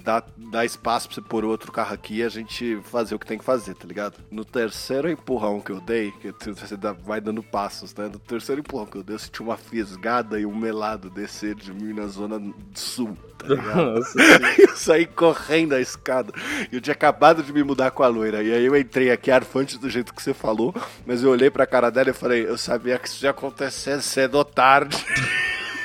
dar, 0.03 0.23
dar 0.37 0.63
espaço 0.63 1.07
pra 1.07 1.15
você 1.15 1.21
pôr 1.21 1.43
outro 1.43 1.71
carro 1.71 1.95
aqui 1.95 2.17
e 2.17 2.23
a 2.23 2.29
gente 2.29 2.79
fazer 2.83 3.15
o 3.15 3.19
que 3.19 3.25
tem 3.25 3.39
que 3.39 3.43
fazer, 3.43 3.73
tá 3.73 3.87
ligado? 3.87 4.19
No 4.29 4.45
terceiro 4.45 5.09
empurrão 5.09 5.59
que 5.59 5.71
eu 5.71 5.81
dei, 5.81 6.11
que 6.11 6.31
você 6.31 6.77
vai 7.03 7.19
dando 7.19 7.41
passos, 7.41 7.95
né? 7.95 8.07
No 8.07 8.19
terceiro 8.19 8.61
empurrão 8.61 8.85
que 8.85 8.95
eu 8.95 9.03
dei, 9.03 9.15
eu 9.15 9.19
senti 9.19 9.41
uma 9.41 9.57
fisgada 9.57 10.39
e 10.39 10.45
um 10.45 10.55
melado 10.55 11.09
descer 11.09 11.55
de 11.55 11.73
mim 11.73 11.93
na 11.93 12.05
zona 12.05 12.39
sul, 12.75 13.17
tá 13.39 13.47
ligado? 13.55 13.95
Nossa, 13.95 14.19
eu 14.61 14.75
saí 14.75 15.07
correndo 15.07 15.73
a 15.73 15.81
escada. 15.81 16.31
Eu 16.71 16.79
tinha 16.79 16.93
acabado 16.93 17.41
de 17.41 17.51
me 17.51 17.63
mudar 17.63 17.89
com 17.89 18.03
a 18.03 18.07
loira. 18.07 18.43
E 18.43 18.53
aí 18.53 18.65
eu 18.65 18.77
entrei 18.77 19.09
aqui 19.09 19.31
arfante 19.31 19.79
do 19.79 19.89
jeito 19.89 20.13
que 20.13 20.21
você 20.21 20.31
falou, 20.31 20.75
mas 21.07 21.23
eu 21.23 21.31
olhei 21.31 21.49
pra 21.49 21.65
cara 21.65 21.89
dela 21.89 22.11
e 22.11 22.13
falei, 22.13 22.47
eu 22.47 22.55
sabia 22.55 22.99
que 22.99 23.07
isso 23.07 23.25
ia 23.25 23.31
acontecer 23.31 23.99
cedo 24.03 24.35
ou 24.35 24.45
tarde. 24.45 25.03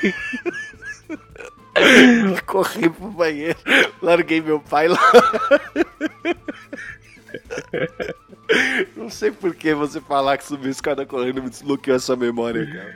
Corri 2.45 2.89
pro 2.89 3.09
banheiro, 3.09 3.57
larguei 4.01 4.41
meu 4.41 4.59
pai 4.59 4.87
lá. 4.87 4.99
Não 8.97 9.09
sei 9.09 9.31
por 9.31 9.55
que 9.55 9.73
você 9.73 10.01
falar 10.01 10.37
que 10.37 10.43
subiu 10.43 10.67
a 10.67 10.71
escada 10.71 11.05
correndo 11.05 11.41
me 11.41 11.49
desbloqueou 11.49 11.95
essa 11.95 12.15
memória, 12.15 12.65
cara. 12.65 12.93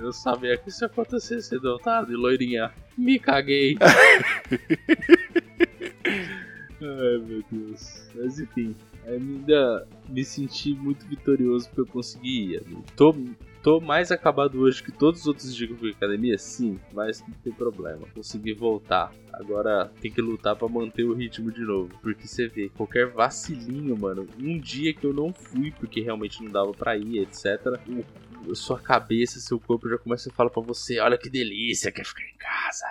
Eu 0.00 0.12
sabia 0.12 0.56
que 0.56 0.70
isso 0.70 0.82
ia 0.82 0.86
acontecer 0.86 1.40
cedo 1.42 1.66
ou 1.66 1.78
tarde, 1.78 2.12
loirinha. 2.14 2.72
Me 2.96 3.18
caguei. 3.18 3.76
Ai, 6.82 7.18
meu 7.24 7.44
Deus. 7.50 8.08
Mas 8.14 8.40
enfim, 8.40 8.74
ainda 9.06 9.86
me 10.08 10.24
senti 10.24 10.74
muito 10.74 11.06
vitorioso 11.06 11.68
porque 11.68 11.82
eu 11.82 11.86
consegui 11.86 12.54
ir. 12.54 12.62
amigo. 12.64 12.84
Tô, 12.96 13.14
tô 13.62 13.80
mais 13.80 14.10
acabado 14.10 14.60
hoje 14.60 14.82
que 14.82 14.90
todos 14.90 15.20
os 15.20 15.26
outros 15.26 15.54
dias 15.54 15.68
que 15.68 15.74
eu 15.74 15.78
fui 15.78 15.90
academia, 15.90 16.36
sim, 16.36 16.78
mas 16.92 17.20
não 17.20 17.34
tem 17.42 17.52
problema. 17.52 18.06
Consegui 18.14 18.52
voltar. 18.52 19.12
Agora 19.32 19.90
tem 20.00 20.10
que 20.10 20.20
lutar 20.20 20.56
pra 20.56 20.68
manter 20.68 21.04
o 21.04 21.14
ritmo 21.14 21.50
de 21.50 21.62
novo. 21.62 21.96
Porque 22.02 22.26
você 22.26 22.48
vê, 22.48 22.68
qualquer 22.68 23.06
vacilinho, 23.06 23.96
mano, 23.96 24.28
um 24.38 24.58
dia 24.58 24.92
que 24.92 25.06
eu 25.06 25.12
não 25.12 25.32
fui 25.32 25.70
porque 25.72 26.00
realmente 26.00 26.42
não 26.42 26.50
dava 26.50 26.72
pra 26.72 26.96
ir, 26.96 27.18
etc. 27.18 27.80
Sua 28.54 28.78
cabeça, 28.78 29.38
seu 29.38 29.58
corpo 29.58 29.88
já 29.88 29.96
começa 29.96 30.28
a 30.28 30.32
falar 30.32 30.50
pra 30.50 30.62
você: 30.62 30.98
olha 30.98 31.16
que 31.16 31.30
delícia, 31.30 31.92
quer 31.92 32.04
ficar 32.04 32.24
em 32.24 32.36
casa. 32.36 32.86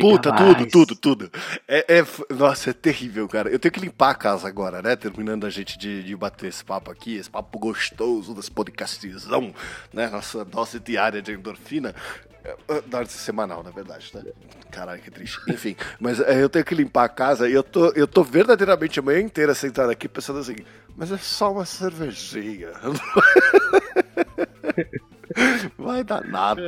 Puta, 0.00 0.30
mais." 0.30 0.56
tudo, 0.56 0.66
tudo, 0.66 0.96
tudo. 0.96 1.30
É, 1.66 1.98
é 1.98 2.34
nossa, 2.34 2.70
é 2.70 2.72
terrível, 2.72 3.28
cara. 3.28 3.48
Eu 3.48 3.58
tenho 3.58 3.72
que 3.72 3.80
limpar 3.80 4.10
a 4.10 4.14
casa 4.14 4.48
agora, 4.48 4.82
né? 4.82 4.96
Terminando 4.96 5.46
a 5.46 5.50
gente 5.50 5.78
de, 5.78 6.02
de 6.02 6.16
bater 6.16 6.48
esse 6.48 6.64
papo 6.64 6.90
aqui, 6.90 7.16
esse 7.16 7.30
papo 7.30 7.58
gostoso 7.58 8.34
desse 8.34 8.50
podcastzão, 8.50 9.54
né? 9.92 10.08
Nossa 10.08 10.44
dose 10.44 10.80
diária 10.80 11.22
de 11.22 11.32
endorfina. 11.32 11.94
É, 12.46 12.76
é, 12.76 12.80
Dose 12.82 13.10
semanal, 13.10 13.64
na 13.64 13.70
verdade, 13.70 14.10
né? 14.14 14.22
Caralho, 14.70 15.02
que 15.02 15.10
triste. 15.10 15.40
Enfim, 15.48 15.74
mas 15.98 16.20
é, 16.20 16.40
eu 16.40 16.48
tenho 16.48 16.64
que 16.64 16.76
limpar 16.76 17.04
a 17.04 17.08
casa 17.08 17.48
e 17.48 17.52
eu 17.52 17.62
tô, 17.62 17.90
eu 17.92 18.06
tô 18.06 18.22
verdadeiramente 18.22 19.00
a 19.00 19.02
manhã 19.02 19.20
inteira 19.20 19.52
sentado 19.52 19.90
aqui 19.90 20.08
pensando 20.08 20.38
assim, 20.38 20.56
mas 20.96 21.10
é 21.10 21.18
só 21.18 21.52
uma 21.52 21.64
cervejinha. 21.64 22.70
Vai 25.78 26.02
dar 26.02 26.24
nada. 26.26 26.62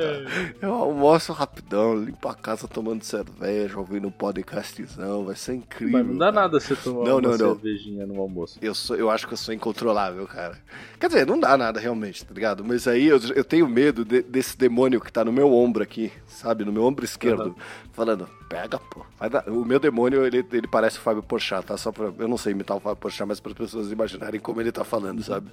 Eu 0.61 0.73
almoço 0.75 1.33
rapidão, 1.33 1.97
limpo 1.97 2.29
a 2.29 2.35
casa 2.35 2.69
tomando 2.69 3.03
cerveja, 3.03 3.79
ouvindo 3.79 4.09
um 4.09 4.11
podcastzão, 4.11 5.25
vai 5.25 5.35
ser 5.37 5.55
incrível. 5.55 5.99
Mas 5.99 6.07
não 6.07 6.19
dá 6.19 6.27
cara. 6.27 6.41
nada 6.43 6.61
você 6.61 6.77
tomar 6.77 7.05
Não, 7.05 7.13
uma 7.19 7.21
não, 7.23 7.31
não. 7.31 7.55
cervejinha 7.55 8.07
no 8.07 8.21
almoço. 8.21 8.59
Eu, 8.61 8.75
sou, 8.75 8.97
eu 8.97 9.11
acho 9.11 9.27
que 9.27 9.33
eu 9.33 9.39
sou 9.39 9.55
incontrolável, 9.55 10.27
cara. 10.27 10.59
Quer 11.01 11.07
dizer, 11.09 11.27
não 11.27 11.39
dá 11.39 11.57
nada 11.57 11.81
realmente, 11.81 12.25
tá 12.25 12.35
ligado? 12.35 12.65
Mas 12.65 12.87
aí 12.87 13.07
eu, 13.07 13.19
eu 13.35 13.45
tenho 13.45 13.69
medo 13.69 14.05
de- 14.05 14.23
desse 14.23 14.57
demônio 14.57 15.01
que 15.01 15.13
tá 15.13 15.25
no 15.25 15.33
meu 15.33 15.53
ombro 15.53 15.83
aqui, 15.83 16.13
sabe? 16.27 16.65
No 16.65 16.73
meu 16.73 16.85
ombro 16.85 17.05
esquerdo, 17.05 17.43
Aham. 17.43 17.55
falando, 17.93 18.29
pega, 18.49 18.79
pô. 18.79 19.05
Vai 19.19 19.31
dar. 19.31 19.49
O 19.49 19.65
meu 19.65 19.79
demônio, 19.81 20.25
ele, 20.27 20.45
ele 20.53 20.67
parece 20.69 20.99
o 20.99 21.01
Fábio 21.01 21.23
Porchat, 21.23 21.65
tá? 21.67 21.77
Só 21.77 21.91
pra. 21.93 22.13
Eu 22.19 22.29
não 22.29 22.37
sei 22.37 22.53
imitar 22.53 22.77
o 22.77 22.81
Fábio 22.81 22.97
Porchat, 22.97 23.27
mas 23.27 23.41
para 23.41 23.53
as 23.53 23.59
pessoas 23.59 23.91
imaginarem 23.91 24.41
como 24.41 24.61
ele 24.61 24.71
tá 24.73 24.85
falando, 24.85 25.23
sabe? 25.23 25.49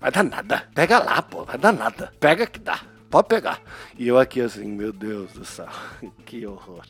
Vai 0.00 0.10
dar 0.10 0.22
nada. 0.24 0.64
Pega 0.74 0.98
lá, 0.98 1.22
pô. 1.22 1.44
Vai 1.44 1.58
dar 1.58 1.72
nada. 1.72 2.12
Pega 2.20 2.46
que 2.58 2.64
dá. 2.64 2.80
Pode 3.08 3.28
pegar. 3.28 3.60
E 3.96 4.06
eu 4.06 4.18
aqui 4.18 4.40
assim, 4.40 4.66
meu 4.66 4.92
Deus 4.92 5.32
do 5.32 5.44
céu, 5.44 5.68
que 6.26 6.46
horror. 6.46 6.84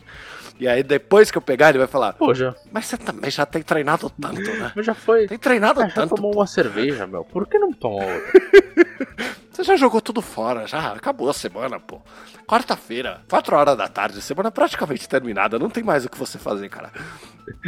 E 0.59 0.67
aí 0.67 0.83
depois 0.83 1.31
que 1.31 1.39
eu 1.39 1.43
pegar, 1.43 1.69
ele 1.69 1.79
vai 1.79 1.87
falar, 1.87 2.15
Pô, 2.15 2.35
já, 2.35 2.55
mas 2.73 2.87
você 2.87 2.97
também 2.97 3.31
já 3.31 3.47
tem 3.47 3.63
treinado 3.63 4.11
tanto, 4.11 4.41
né? 4.41 4.73
mas 4.75 4.85
já 4.85 4.95
foi. 4.95 5.29
Tem 5.29 5.39
treinado 5.39 5.81
já 5.81 5.91
tanto. 5.91 6.17
tomou 6.17 6.33
pô. 6.33 6.41
uma 6.41 6.47
cerveja, 6.47 7.07
meu. 7.07 7.25
Por 7.25 7.47
que 7.47 7.59
não 7.59 7.73
toma 7.73 8.05
outra? 8.05 8.33
Você 9.59 9.65
já 9.65 9.75
jogou 9.75 10.01
tudo 10.01 10.23
fora, 10.23 10.69
já 10.69 10.93
acabou 10.93 11.29
a 11.29 11.33
semana, 11.33 11.81
pô. 11.81 12.01
Quarta-feira, 12.47 13.23
quatro 13.29 13.57
horas 13.57 13.77
da 13.77 13.89
tarde, 13.89 14.23
semana 14.23 14.53
praticamente 14.53 15.09
terminada, 15.09 15.59
não 15.59 15.69
tem 15.69 15.83
mais 15.83 16.05
o 16.05 16.09
que 16.09 16.17
você 16.17 16.39
fazer, 16.39 16.69
cara. 16.69 16.93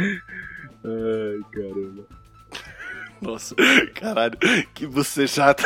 Ai, 0.85 1.41
caramba. 1.51 2.20
Nossa, 3.21 3.55
caralho, 3.95 4.37
que 4.73 4.85
bocejada. 4.87 5.63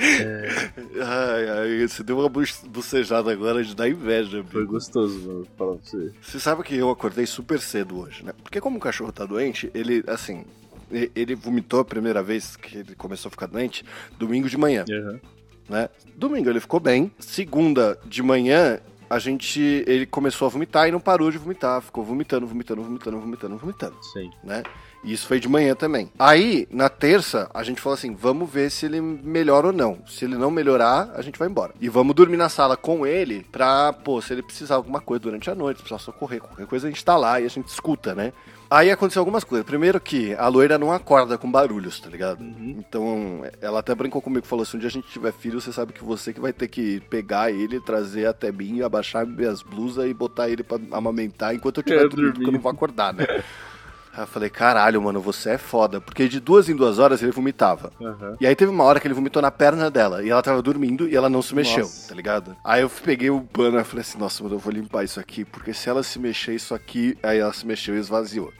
É, 0.00 0.70
Ai, 1.02 1.48
ai, 1.50 1.86
você 1.88 2.02
deu 2.02 2.18
uma 2.18 2.28
bu- 2.28 2.42
bocejada 2.68 3.30
agora 3.30 3.62
de 3.62 3.74
dar 3.76 3.88
inveja, 3.88 4.42
foi 4.44 4.60
amigo. 4.60 4.72
gostoso, 4.74 5.20
mano, 5.26 5.46
falar 5.56 5.76
pra 5.76 5.84
você. 5.84 6.12
Você 6.22 6.40
sabe 6.40 6.62
que 6.62 6.74
eu 6.76 6.90
acordei 6.90 7.26
super 7.26 7.60
cedo 7.60 7.98
hoje, 8.00 8.24
né? 8.24 8.32
Porque 8.42 8.60
como 8.60 8.76
o 8.78 8.80
cachorro 8.80 9.12
tá 9.12 9.24
doente, 9.26 9.70
ele, 9.74 10.02
assim, 10.06 10.44
ele 10.90 11.34
vomitou 11.34 11.80
a 11.80 11.84
primeira 11.84 12.22
vez 12.22 12.56
que 12.56 12.78
ele 12.78 12.94
começou 12.94 13.28
a 13.28 13.30
ficar 13.30 13.46
doente, 13.46 13.84
domingo 14.18 14.48
de 14.48 14.56
manhã. 14.56 14.84
Aham. 14.90 15.20
né? 15.68 15.88
Domingo 16.16 16.48
ele 16.48 16.60
ficou 16.60 16.80
bem. 16.80 17.12
Segunda 17.18 17.98
de 18.06 18.22
manhã, 18.22 18.80
a 19.08 19.18
gente. 19.18 19.60
Ele 19.86 20.06
começou 20.06 20.46
a 20.46 20.48
vomitar 20.50 20.88
e 20.88 20.92
não 20.92 21.00
parou 21.00 21.30
de 21.30 21.38
vomitar. 21.38 21.80
Ficou 21.80 22.04
vomitando, 22.04 22.46
vomitando, 22.46 22.82
vomitando, 22.82 23.20
vomitando, 23.20 23.56
vomitando, 23.56 23.96
Sim. 24.12 24.30
né? 24.42 24.62
E 25.04 25.12
isso 25.12 25.26
foi 25.26 25.38
de 25.38 25.48
manhã 25.48 25.74
também. 25.74 26.10
Aí, 26.18 26.66
na 26.70 26.88
terça, 26.88 27.48
a 27.54 27.62
gente 27.62 27.80
falou 27.80 27.94
assim: 27.94 28.14
vamos 28.14 28.50
ver 28.50 28.70
se 28.70 28.86
ele 28.86 29.00
melhora 29.00 29.68
ou 29.68 29.72
não. 29.72 29.98
Se 30.06 30.24
ele 30.24 30.36
não 30.36 30.50
melhorar, 30.50 31.10
a 31.14 31.22
gente 31.22 31.38
vai 31.38 31.48
embora. 31.48 31.72
E 31.80 31.88
vamos 31.88 32.14
dormir 32.14 32.36
na 32.36 32.48
sala 32.48 32.76
com 32.76 33.06
ele 33.06 33.46
pra, 33.50 33.92
pô, 33.92 34.20
se 34.20 34.32
ele 34.32 34.42
precisar 34.42 34.74
alguma 34.74 35.00
coisa 35.00 35.20
durante 35.20 35.48
a 35.48 35.54
noite, 35.54 35.78
precisar 35.78 35.98
socorrer, 35.98 36.40
qualquer 36.40 36.66
coisa, 36.66 36.86
a 36.86 36.90
gente 36.90 37.04
tá 37.04 37.16
lá 37.16 37.40
e 37.40 37.46
a 37.46 37.48
gente 37.48 37.68
escuta, 37.68 38.14
né? 38.14 38.32
Aí 38.70 38.90
aconteceu 38.90 39.20
algumas 39.20 39.44
coisas. 39.44 39.66
Primeiro 39.66 39.98
que 39.98 40.34
a 40.34 40.46
loira 40.48 40.76
não 40.78 40.92
acorda 40.92 41.38
com 41.38 41.50
barulhos, 41.50 41.98
tá 41.98 42.10
ligado? 42.10 42.40
Uhum. 42.40 42.76
Então, 42.78 43.42
ela 43.62 43.80
até 43.80 43.94
brincou 43.94 44.20
comigo, 44.20 44.46
falou: 44.46 44.64
se 44.64 44.76
um 44.76 44.78
dia 44.78 44.88
a 44.88 44.92
gente 44.92 45.08
tiver 45.08 45.32
filho, 45.32 45.60
você 45.60 45.72
sabe 45.72 45.92
que 45.92 46.04
você 46.04 46.32
que 46.32 46.40
vai 46.40 46.52
ter 46.52 46.68
que 46.68 47.00
pegar 47.08 47.50
ele, 47.50 47.80
trazer 47.80 48.26
até 48.26 48.52
mim, 48.52 48.82
abaixar 48.82 49.26
minhas 49.26 49.62
blusas 49.62 50.08
e 50.08 50.12
botar 50.12 50.50
ele 50.50 50.62
pra 50.62 50.78
amamentar 50.92 51.54
enquanto 51.54 51.78
eu 51.78 51.80
estiver 51.80 52.04
É, 52.04 52.08
dormindo, 52.08 52.34
porque 52.34 52.48
eu 52.48 52.52
não 52.52 52.60
vou 52.60 52.70
acordar, 52.72 53.14
né? 53.14 53.24
Aí 54.18 54.24
eu 54.24 54.26
falei, 54.26 54.50
caralho, 54.50 55.00
mano, 55.00 55.20
você 55.20 55.50
é 55.50 55.58
foda. 55.58 56.00
Porque 56.00 56.28
de 56.28 56.40
duas 56.40 56.68
em 56.68 56.74
duas 56.74 56.98
horas 56.98 57.22
ele 57.22 57.30
vomitava. 57.30 57.92
Aham. 58.02 58.36
E 58.40 58.48
aí 58.48 58.56
teve 58.56 58.68
uma 58.68 58.82
hora 58.82 58.98
que 58.98 59.06
ele 59.06 59.14
vomitou 59.14 59.40
na 59.40 59.48
perna 59.52 59.88
dela. 59.92 60.24
E 60.24 60.28
ela 60.28 60.42
tava 60.42 60.60
dormindo 60.60 61.08
e 61.08 61.14
ela 61.14 61.28
não 61.28 61.40
se 61.40 61.54
mexeu, 61.54 61.84
Nossa. 61.84 62.08
tá 62.08 62.16
ligado? 62.16 62.56
Aí 62.64 62.82
eu 62.82 62.90
peguei 62.90 63.30
o 63.30 63.40
pano 63.40 63.78
e 63.78 63.84
falei 63.84 64.00
assim, 64.00 64.18
nossa, 64.18 64.42
mano, 64.42 64.56
eu 64.56 64.58
vou 64.58 64.72
limpar 64.72 65.04
isso 65.04 65.20
aqui. 65.20 65.44
Porque 65.44 65.72
se 65.72 65.88
ela 65.88 66.02
se 66.02 66.18
mexer 66.18 66.52
isso 66.52 66.74
aqui, 66.74 67.16
aí 67.22 67.38
ela 67.38 67.52
se 67.52 67.64
mexeu 67.64 67.94
e 67.94 68.00
esvaziou. 68.00 68.52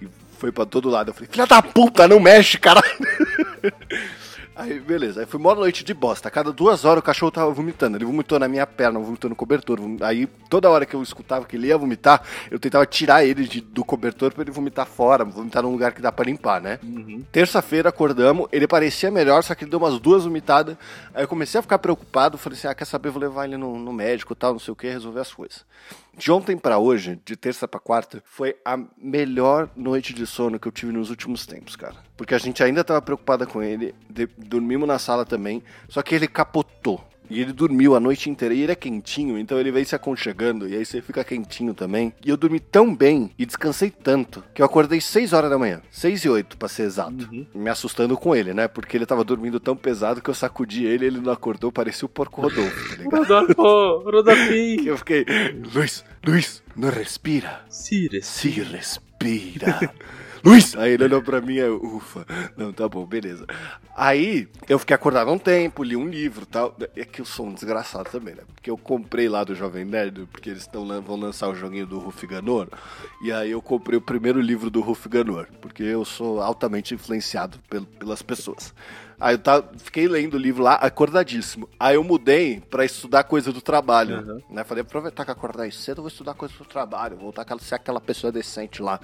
E 0.00 0.08
foi 0.38 0.50
pra 0.50 0.64
todo 0.64 0.88
lado. 0.88 1.10
Eu 1.10 1.14
falei, 1.14 1.28
filha 1.30 1.46
da 1.46 1.60
puta, 1.60 2.08
não 2.08 2.18
mexe, 2.18 2.56
caralho. 2.56 2.86
Aí, 4.54 4.78
beleza. 4.80 5.20
Aí 5.20 5.26
foi 5.26 5.40
uma 5.40 5.54
noite 5.54 5.82
de 5.82 5.94
bosta. 5.94 6.28
A 6.28 6.30
cada 6.30 6.52
duas 6.52 6.84
horas 6.84 7.00
o 7.00 7.04
cachorro 7.04 7.32
tava 7.32 7.50
vomitando. 7.50 7.96
Ele 7.96 8.04
vomitou 8.04 8.38
na 8.38 8.46
minha 8.46 8.66
perna, 8.66 8.98
vomitou 9.00 9.30
no 9.30 9.34
cobertor. 9.34 9.78
Aí, 10.02 10.26
toda 10.50 10.68
hora 10.68 10.84
que 10.84 10.94
eu 10.94 11.02
escutava 11.02 11.46
que 11.46 11.56
ele 11.56 11.68
ia 11.68 11.78
vomitar, 11.78 12.22
eu 12.50 12.58
tentava 12.58 12.84
tirar 12.84 13.24
ele 13.24 13.44
de- 13.46 13.62
do 13.62 13.82
cobertor 13.84 14.32
pra 14.32 14.42
ele 14.42 14.50
vomitar 14.50 14.86
fora, 14.86 15.24
vomitar 15.24 15.62
num 15.62 15.70
lugar 15.72 15.92
que 15.92 16.02
dá 16.02 16.12
pra 16.12 16.24
limpar, 16.26 16.60
né? 16.60 16.78
Uhum. 16.82 17.24
Terça-feira 17.32 17.88
acordamos, 17.88 18.46
ele 18.52 18.66
parecia 18.68 19.10
melhor, 19.10 19.42
só 19.42 19.54
que 19.54 19.64
ele 19.64 19.70
deu 19.70 19.78
umas 19.78 19.98
duas 19.98 20.24
vomitadas. 20.24 20.76
Aí 21.14 21.24
eu 21.24 21.28
comecei 21.28 21.58
a 21.58 21.62
ficar 21.62 21.78
preocupado, 21.78 22.36
falei 22.36 22.58
assim: 22.58 22.68
ah, 22.68 22.74
quer 22.74 22.84
saber, 22.84 23.08
vou 23.10 23.22
levar 23.22 23.46
ele 23.46 23.56
no, 23.56 23.78
no 23.78 23.92
médico 23.92 24.34
e 24.34 24.36
tal, 24.36 24.52
não 24.52 24.60
sei 24.60 24.72
o 24.72 24.76
que, 24.76 24.86
resolver 24.88 25.20
as 25.20 25.32
coisas. 25.32 25.64
De 26.16 26.30
ontem 26.30 26.58
pra 26.58 26.78
hoje, 26.78 27.18
de 27.24 27.36
terça 27.36 27.66
pra 27.66 27.80
quarta, 27.80 28.22
foi 28.26 28.54
a 28.64 28.78
melhor 28.98 29.70
noite 29.74 30.12
de 30.12 30.26
sono 30.26 30.58
que 30.60 30.68
eu 30.68 30.72
tive 30.72 30.92
nos 30.92 31.08
últimos 31.08 31.46
tempos, 31.46 31.74
cara. 31.74 31.96
Porque 32.16 32.34
a 32.34 32.38
gente 32.38 32.62
ainda 32.62 32.84
tava 32.84 33.00
preocupada 33.00 33.46
com 33.46 33.62
ele, 33.62 33.94
de- 34.10 34.28
dormimos 34.36 34.86
na 34.86 34.98
sala 34.98 35.24
também, 35.24 35.62
só 35.88 36.02
que 36.02 36.14
ele 36.14 36.28
capotou. 36.28 37.02
E 37.30 37.40
ele 37.40 37.52
dormiu 37.52 37.94
a 37.94 38.00
noite 38.00 38.28
inteira. 38.28 38.54
E 38.54 38.62
ele 38.62 38.72
é 38.72 38.76
quentinho, 38.76 39.38
então 39.38 39.58
ele 39.58 39.70
veio 39.70 39.86
se 39.86 39.94
aconchegando. 39.94 40.68
E 40.68 40.76
aí 40.76 40.84
você 40.84 41.00
fica 41.00 41.24
quentinho 41.24 41.74
também. 41.74 42.12
E 42.24 42.30
eu 42.30 42.36
dormi 42.36 42.60
tão 42.60 42.94
bem 42.94 43.30
e 43.38 43.46
descansei 43.46 43.90
tanto 43.90 44.42
que 44.54 44.62
eu 44.62 44.66
acordei 44.66 45.00
6 45.00 45.32
horas 45.32 45.50
da 45.50 45.58
manhã. 45.58 45.80
6 45.90 46.24
e 46.24 46.28
8, 46.28 46.56
pra 46.56 46.68
ser 46.68 46.84
exato. 46.84 47.28
Uhum. 47.30 47.46
Me 47.54 47.70
assustando 47.70 48.16
com 48.16 48.34
ele, 48.34 48.52
né? 48.52 48.68
Porque 48.68 48.96
ele 48.96 49.06
tava 49.06 49.24
dormindo 49.24 49.60
tão 49.60 49.76
pesado 49.76 50.20
que 50.20 50.30
eu 50.30 50.34
sacudi 50.34 50.84
ele 50.84 51.06
ele 51.06 51.20
não 51.20 51.32
acordou. 51.32 51.72
Parecia 51.72 52.06
o 52.06 52.08
porco 52.08 52.42
Rodolfo, 52.42 52.88
tá 52.88 53.02
ligado? 53.02 53.20
Rodolfo, 53.20 54.10
Rodolfinho. 54.10 54.88
eu 54.88 54.98
fiquei, 54.98 55.24
Luiz, 55.74 56.04
Luiz, 56.24 56.62
não 56.76 56.90
respira. 56.90 57.64
Cires. 57.68 58.26
Se 58.26 58.48
respira. 58.48 59.92
Luiz! 60.44 60.74
Aí 60.76 60.92
ele 60.92 61.04
olhou 61.04 61.22
pra 61.22 61.40
mim, 61.40 61.54
eu, 61.54 61.80
ufa. 61.80 62.26
Não, 62.56 62.72
tá 62.72 62.88
bom, 62.88 63.06
beleza. 63.06 63.46
Aí 63.96 64.48
eu 64.68 64.78
fiquei 64.78 64.94
acordado 64.94 65.30
um 65.30 65.38
tempo, 65.38 65.84
li 65.84 65.94
um 65.94 66.08
livro 66.08 66.42
e 66.42 66.46
tal. 66.46 66.76
É 66.96 67.04
que 67.04 67.20
eu 67.20 67.24
sou 67.24 67.46
um 67.46 67.54
desgraçado 67.54 68.10
também, 68.10 68.34
né? 68.34 68.42
Porque 68.52 68.68
eu 68.68 68.76
comprei 68.76 69.28
lá 69.28 69.44
do 69.44 69.54
Jovem 69.54 69.84
Nerd, 69.84 70.26
porque 70.32 70.50
eles 70.50 70.66
tão, 70.66 70.86
vão 71.00 71.16
lançar 71.16 71.48
o 71.48 71.54
joguinho 71.54 71.86
do 71.86 71.98
Ruff 71.98 72.26
Ganor. 72.26 72.68
E 73.22 73.30
aí 73.30 73.52
eu 73.52 73.62
comprei 73.62 73.96
o 73.96 74.02
primeiro 74.02 74.40
livro 74.40 74.68
do 74.68 74.80
Ruff 74.80 75.08
Ganor, 75.08 75.46
porque 75.60 75.84
eu 75.84 76.04
sou 76.04 76.40
altamente 76.40 76.92
influenciado 76.92 77.58
pel 77.70 77.82
pelas 77.98 78.22
pessoas. 78.22 78.74
Aí 79.22 79.36
eu 79.36 79.38
tá, 79.38 79.62
fiquei 79.76 80.08
lendo 80.08 80.34
o 80.34 80.36
livro 80.36 80.64
lá, 80.64 80.74
acordadíssimo. 80.74 81.68
Aí 81.78 81.94
eu 81.94 82.02
mudei 82.02 82.60
pra 82.68 82.84
estudar 82.84 83.22
coisa 83.22 83.52
do 83.52 83.60
trabalho. 83.60 84.16
Uhum. 84.16 84.42
Né? 84.50 84.64
Falei, 84.64 84.82
aproveitar 84.82 85.24
que 85.24 85.30
acordar 85.30 85.70
cedo, 85.70 85.98
eu 85.98 86.02
vou 86.02 86.08
estudar 86.08 86.34
coisa 86.34 86.52
do 86.58 86.64
trabalho. 86.64 87.16
Voltar 87.16 87.46
a 87.48 87.58
ser 87.60 87.76
aquela 87.76 88.00
pessoa 88.00 88.32
decente 88.32 88.82
lá 88.82 88.98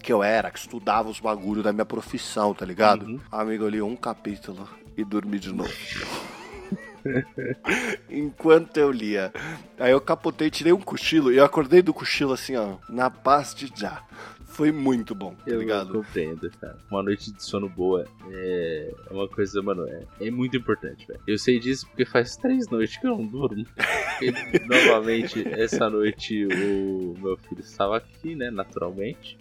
que 0.00 0.12
eu 0.12 0.22
era, 0.22 0.48
que 0.48 0.60
estudava 0.60 1.08
os 1.08 1.18
bagulhos 1.18 1.64
da 1.64 1.72
minha 1.72 1.84
profissão, 1.84 2.54
tá 2.54 2.64
ligado? 2.64 3.04
Uhum. 3.04 3.20
Amigo, 3.32 3.64
eu 3.64 3.68
li 3.68 3.82
um 3.82 3.96
capítulo 3.96 4.68
e 4.96 5.04
dormi 5.04 5.40
de 5.40 5.52
novo. 5.52 5.72
Enquanto 8.08 8.76
eu 8.76 8.92
lia. 8.92 9.32
Aí 9.76 9.90
eu 9.90 10.00
capotei, 10.00 10.50
tirei 10.50 10.72
um 10.72 10.80
cochilo 10.80 11.32
e 11.32 11.38
eu 11.38 11.44
acordei 11.44 11.82
do 11.82 11.92
cochilo 11.92 12.32
assim, 12.32 12.54
ó, 12.54 12.76
na 12.88 13.10
paz 13.10 13.52
de 13.52 13.72
já. 13.74 14.04
Foi 14.54 14.70
muito 14.70 15.16
bom, 15.16 15.34
tá 15.34 15.50
eu 15.50 15.58
ligado? 15.58 15.88
Eu 15.88 16.04
compreendo, 16.04 16.48
cara. 16.60 16.78
Uma 16.88 17.02
noite 17.02 17.32
de 17.32 17.42
sono 17.42 17.68
boa 17.68 18.06
é 18.30 18.94
uma 19.10 19.28
coisa, 19.28 19.60
mano, 19.60 19.84
é, 19.88 20.04
é 20.20 20.30
muito 20.30 20.56
importante, 20.56 21.04
velho. 21.08 21.20
Eu 21.26 21.36
sei 21.36 21.58
disso 21.58 21.88
porque 21.88 22.04
faz 22.04 22.36
três 22.36 22.68
noites 22.68 22.96
que 22.96 23.04
eu 23.04 23.10
não 23.10 23.26
durmo. 23.26 23.66
e, 24.22 24.60
novamente, 24.60 25.42
essa 25.48 25.90
noite 25.90 26.46
o 26.46 27.16
meu 27.18 27.36
filho 27.36 27.60
estava 27.62 27.96
aqui, 27.96 28.36
né, 28.36 28.48
naturalmente. 28.48 29.36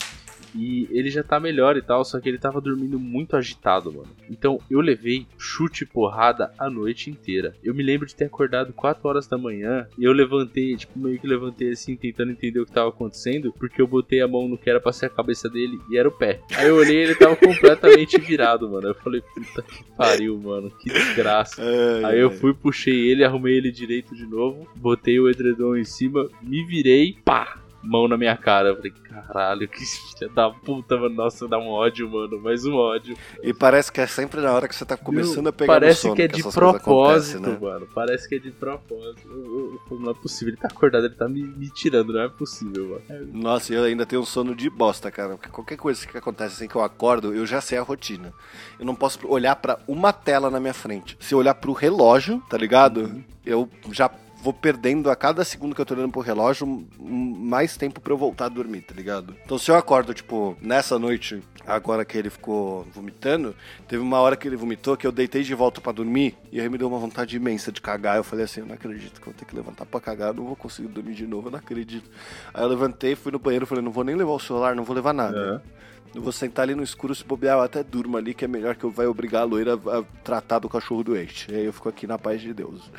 E 0.56 0.88
ele 0.92 1.10
já 1.10 1.24
tá 1.24 1.40
melhor 1.40 1.78
e 1.78 1.82
tal, 1.82 2.04
só 2.06 2.20
que 2.20 2.30
ele 2.30 2.38
tava 2.38 2.62
dormindo 2.62 3.00
muito 3.00 3.36
agitado, 3.36 3.92
mano. 3.92 4.10
Então 4.30 4.60
eu 4.70 4.80
levei 4.80 5.26
chute 5.38 5.84
e 5.84 5.88
porrada 5.88 6.52
a 6.58 6.70
noite 6.70 7.10
inteira. 7.10 7.56
Eu 7.64 7.74
me 7.74 7.84
lembro 7.84 8.08
de 8.08 8.16
ter 8.16 8.26
acordado 8.26 8.74
4 8.74 9.08
horas 9.08 9.28
da 9.28 9.38
manhã 9.38 9.88
e 9.98 10.04
eu 10.04 10.12
levantei, 10.12 10.76
tipo, 10.76 10.98
meio 11.00 11.20
que 11.20 11.28
levantei 11.28 11.72
assim, 11.72 11.96
tentando 11.96 12.32
entender 12.32 12.60
o 12.60 12.66
que 12.66 12.72
tava 12.72 12.90
acontecendo, 12.90 13.54
porque 13.58 13.82
eu 13.82 13.88
botei 13.88 14.22
a 14.22 14.28
mão 14.28 14.48
no 14.48 14.58
que 14.58 14.70
era 14.70 14.80
pra 14.80 14.92
ser 14.92 15.08
a 15.08 15.10
cabeça 15.10 15.50
dele 15.50 15.80
e 15.90 15.98
era 15.98 16.08
o 16.08 16.12
pé. 16.12 16.40
Aí 16.56 16.68
eu 16.68 16.76
olhei 16.76 16.98
e 16.98 17.04
ele 17.04 17.16
tava 17.16 17.36
completamente 17.36 18.20
virado, 18.22 18.70
mano. 18.70 18.88
Eu 18.90 18.96
falei, 18.96 19.22
puta 19.22 19.62
que 19.62 19.84
pariu, 19.96 20.38
mano, 20.40 20.70
que 20.72 20.90
desgraça. 20.90 21.62
Ai, 21.62 22.14
Aí 22.14 22.20
eu 22.20 22.30
fui, 22.32 22.54
puxei 22.54 23.10
ele, 23.10 23.24
arrumei 23.24 23.56
ele 23.56 23.72
direito 23.72 24.16
de 24.16 24.26
novo, 24.26 24.68
botei 24.76 25.20
o 25.20 25.30
edredom 25.30 25.76
em 25.76 25.84
cima, 25.84 26.30
me 26.42 26.64
virei, 26.66 27.18
pá! 27.24 27.62
Mão 27.84 28.08
na 28.08 28.18
minha 28.18 28.36
cara. 28.38 28.70
Eu 28.70 28.75
falei, 28.78 28.92
caralho, 28.92 29.68
que 29.68 29.86
filha 29.86 30.30
da 30.30 30.50
puta, 30.50 30.98
mano. 30.98 31.16
Nossa, 31.16 31.48
dá 31.48 31.60
um 31.60 31.68
ódio, 31.68 32.10
mano. 32.10 32.40
Mais 32.40 32.66
um 32.66 32.75
ódio. 32.75 33.16
E 33.44 33.54
parece 33.54 33.92
que 33.92 34.00
é 34.00 34.08
sempre 34.08 34.42
na 34.42 34.52
hora 34.52 34.68
que 34.68 34.75
você 34.75 34.86
tá 34.86 34.96
começando 34.96 35.44
Meu, 35.44 35.50
a 35.50 35.54
pegar 35.54 35.74
Parece 35.74 36.02
sono, 36.02 36.16
que 36.16 36.22
é 36.22 36.28
de 36.28 36.44
propósito, 36.44 37.42
né? 37.42 37.58
mano. 37.60 37.88
Parece 37.94 38.28
que 38.28 38.36
é 38.36 38.40
de 38.40 38.52
propósito. 38.52 39.28
Eu, 39.28 39.80
eu, 39.92 40.00
não 40.00 40.12
é 40.12 40.13
possível. 40.13 40.54
Ele 40.54 40.62
tá 40.62 40.70
acordado, 40.70 41.06
ele 41.06 41.16
tá 41.16 41.28
me, 41.28 41.44
me 41.44 41.70
tirando. 41.70 42.13
Não 42.13 42.22
é 42.22 42.30
possível, 42.30 43.02
mano. 43.10 43.30
Nossa, 43.34 43.74
eu 43.74 43.84
ainda 43.84 44.06
tenho 44.06 44.22
um 44.22 44.25
sono 44.25 44.56
de 44.56 44.70
bosta, 44.70 45.12
cara. 45.12 45.36
Porque 45.36 45.50
qualquer 45.50 45.78
coisa 45.78 46.08
que 46.08 46.18
acontece 46.18 46.56
assim 46.56 46.68
que 46.68 46.75
eu 46.75 46.84
acordo, 46.84 47.34
eu 47.34 47.46
já 47.46 47.60
sei 47.60 47.78
a 47.78 47.82
rotina. 47.82 48.34
Eu 48.80 48.86
não 48.86 48.96
posso 48.96 49.20
olhar 49.28 49.56
para 49.58 49.80
uma 49.88 50.13
tela 50.13 50.50
na 50.50 50.60
minha 50.60 50.74
frente. 50.74 51.18
Se 51.20 51.34
eu 51.34 51.40
olhar 51.40 51.56
pro 51.56 51.74
relógio, 51.74 52.42
tá 52.50 52.58
ligado? 52.58 53.02
Uhum. 53.02 53.24
Eu 53.46 53.70
já 53.92 54.10
vou 54.44 54.52
perdendo 54.52 55.10
a 55.10 55.16
cada 55.16 55.46
segundo 55.46 55.74
que 55.74 55.80
eu 55.80 55.86
tô 55.86 55.94
olhando 55.94 56.12
pro 56.12 56.20
relógio 56.20 56.86
mais 57.00 57.78
tempo 57.78 58.02
para 58.02 58.12
eu 58.12 58.18
voltar 58.18 58.46
a 58.46 58.50
dormir, 58.50 58.82
tá 58.82 58.94
ligado? 58.94 59.34
Então 59.46 59.58
se 59.58 59.72
eu 59.72 59.76
acordo, 59.76 60.14
tipo, 60.14 60.58
nessa 60.62 61.00
noite, 61.00 61.42
agora 61.66 62.04
que 62.04 62.18
ele 62.18 62.30
ficou 62.30 62.86
vomitando, 62.94 63.56
teve 63.88 64.04
uma 64.04 64.20
hora 64.20 64.36
que 64.36 64.46
ele 64.46 64.58
vomitou 64.58 64.98
que 64.98 65.08
eu 65.08 65.14
deitei 65.14 65.44
de 65.44 65.56
volta 65.56 65.80
para 65.80 65.94
dormir 65.94 66.36
e 66.52 66.60
aí 66.60 66.68
me 66.68 66.78
deu 66.78 66.90
uma 66.90 67.00
vontade 67.00 67.38
imensa 67.38 67.72
de 67.72 67.80
cagar. 67.80 68.18
Eu 68.18 68.24
falei 68.24 68.44
assim, 68.44 68.60
eu 68.60 68.66
não 68.66 68.76
acredito 68.76 69.22
que 69.22 69.28
eu 69.28 69.32
vou 69.32 69.34
ter 69.34 69.46
que 69.46 69.56
levantar 69.56 69.86
para 69.86 70.02
cagar, 70.02 70.28
eu 70.30 70.34
não 70.34 70.44
vou 70.44 70.58
conseguir 70.58 70.89
dormir 70.89 71.13
de 71.13 71.26
novo, 71.26 71.48
eu 71.48 71.52
não 71.52 71.60
acredito. 71.60 72.10
Aí 72.54 72.63
eu 72.63 72.67
levantei, 72.67 73.15
fui 73.15 73.32
no 73.32 73.39
banheiro, 73.39 73.65
falei, 73.65 73.82
não 73.82 73.91
vou 73.91 74.04
nem 74.04 74.15
levar 74.15 74.34
o 74.34 74.39
celular, 74.39 74.76
não 74.76 74.84
vou 74.84 74.94
levar 74.94 75.13
nada. 75.13 75.62
É. 75.63 75.84
Eu 76.13 76.22
vou 76.22 76.32
sentar 76.32 76.63
ali 76.63 76.76
no 76.76 76.84
escuro, 76.84 77.15
se 77.15 77.24
bobear, 77.24 77.58
eu 77.58 77.62
até 77.63 77.82
durmo 77.82 78.17
ali, 78.17 78.34
que 78.36 78.46
é 78.46 78.48
melhor 78.48 78.76
que 78.76 78.84
eu 78.84 78.91
vai 78.91 79.08
obrigar 79.08 79.41
a 79.41 79.46
loira 79.46 79.74
a 79.74 80.04
tratar 80.24 80.60
do 80.60 80.70
cachorro 80.70 81.04
doente. 81.04 81.52
E 81.52 81.56
aí 81.56 81.65
eu 81.65 81.74
fico 81.74 81.89
aqui 81.89 82.06
na 82.06 82.20
paz 82.20 82.39
de 82.39 82.54
Deus. 82.54 82.91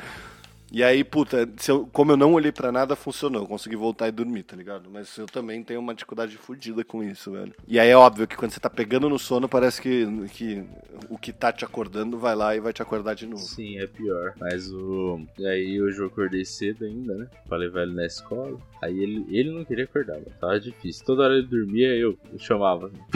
E 0.75 0.83
aí, 0.83 1.05
puta, 1.05 1.49
eu, 1.69 1.87
como 1.87 2.11
eu 2.11 2.17
não 2.17 2.33
olhei 2.33 2.51
para 2.51 2.69
nada, 2.69 2.97
funcionou. 2.97 3.43
Eu 3.43 3.47
consegui 3.47 3.77
voltar 3.77 4.09
e 4.09 4.11
dormir, 4.11 4.43
tá 4.43 4.57
ligado? 4.57 4.89
Mas 4.91 5.15
eu 5.17 5.25
também 5.25 5.63
tenho 5.63 5.79
uma 5.79 5.95
dificuldade 5.95 6.35
fodida 6.35 6.83
com 6.83 7.01
isso, 7.01 7.31
velho. 7.31 7.53
E 7.65 7.79
aí 7.79 7.87
é 7.87 7.95
óbvio 7.95 8.27
que 8.27 8.35
quando 8.35 8.51
você 8.51 8.59
tá 8.59 8.69
pegando 8.69 9.07
no 9.07 9.17
sono, 9.17 9.47
parece 9.47 9.81
que, 9.81 10.05
que 10.33 10.65
o 11.09 11.17
que 11.17 11.31
tá 11.31 11.53
te 11.53 11.63
acordando 11.63 12.19
vai 12.19 12.35
lá 12.35 12.53
e 12.57 12.59
vai 12.59 12.73
te 12.73 12.81
acordar 12.81 13.13
de 13.13 13.25
novo. 13.25 13.41
Sim, 13.41 13.79
é 13.79 13.87
pior. 13.87 14.33
Mas 14.37 14.69
o. 14.69 15.21
E 15.39 15.47
aí 15.47 15.81
hoje 15.81 15.99
eu 15.99 16.07
acordei 16.07 16.43
cedo 16.43 16.83
ainda, 16.83 17.15
né? 17.15 17.29
Pra 17.47 17.57
levar 17.57 17.83
ele 17.83 17.93
na 17.93 18.05
escola. 18.05 18.59
Aí 18.81 19.01
ele, 19.01 19.25
ele 19.29 19.51
não 19.51 19.63
queria 19.63 19.85
acordar, 19.85 20.15
mano. 20.15 20.31
Tava 20.41 20.59
difícil. 20.59 21.05
Toda 21.05 21.23
hora 21.23 21.37
ele 21.37 21.47
dormia, 21.47 21.95
eu, 21.95 22.17
chamava. 22.37 22.91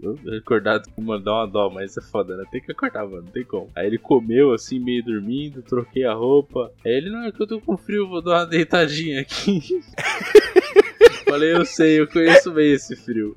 Eu, 0.00 0.18
acordado, 0.36 0.90
mano, 0.98 1.24
dá 1.24 1.32
uma 1.32 1.46
dó, 1.46 1.70
mas 1.70 1.96
é 1.96 2.00
foda, 2.02 2.36
né? 2.36 2.44
Tem 2.50 2.60
que 2.60 2.72
acordar, 2.72 3.06
mano. 3.06 3.22
Não 3.22 3.30
tem 3.30 3.44
como. 3.44 3.70
Aí 3.74 3.86
ele 3.86 3.96
comeu 3.96 4.52
assim, 4.52 4.78
meio 4.78 5.02
dormindo, 5.02 5.62
troquei 5.62 6.04
a 6.04 6.12
roupa. 6.12 6.73
Ele, 6.84 7.10
não, 7.10 7.24
é 7.24 7.32
que 7.32 7.42
eu 7.42 7.46
tô 7.46 7.60
com 7.60 7.76
frio, 7.76 8.08
vou 8.08 8.22
dar 8.22 8.40
uma 8.40 8.46
deitadinha 8.46 9.20
aqui. 9.20 9.60
Falei, 11.28 11.52
eu 11.52 11.64
sei, 11.64 12.00
eu 12.00 12.06
conheço 12.06 12.52
bem 12.52 12.72
esse 12.72 12.94
frio. 12.94 13.36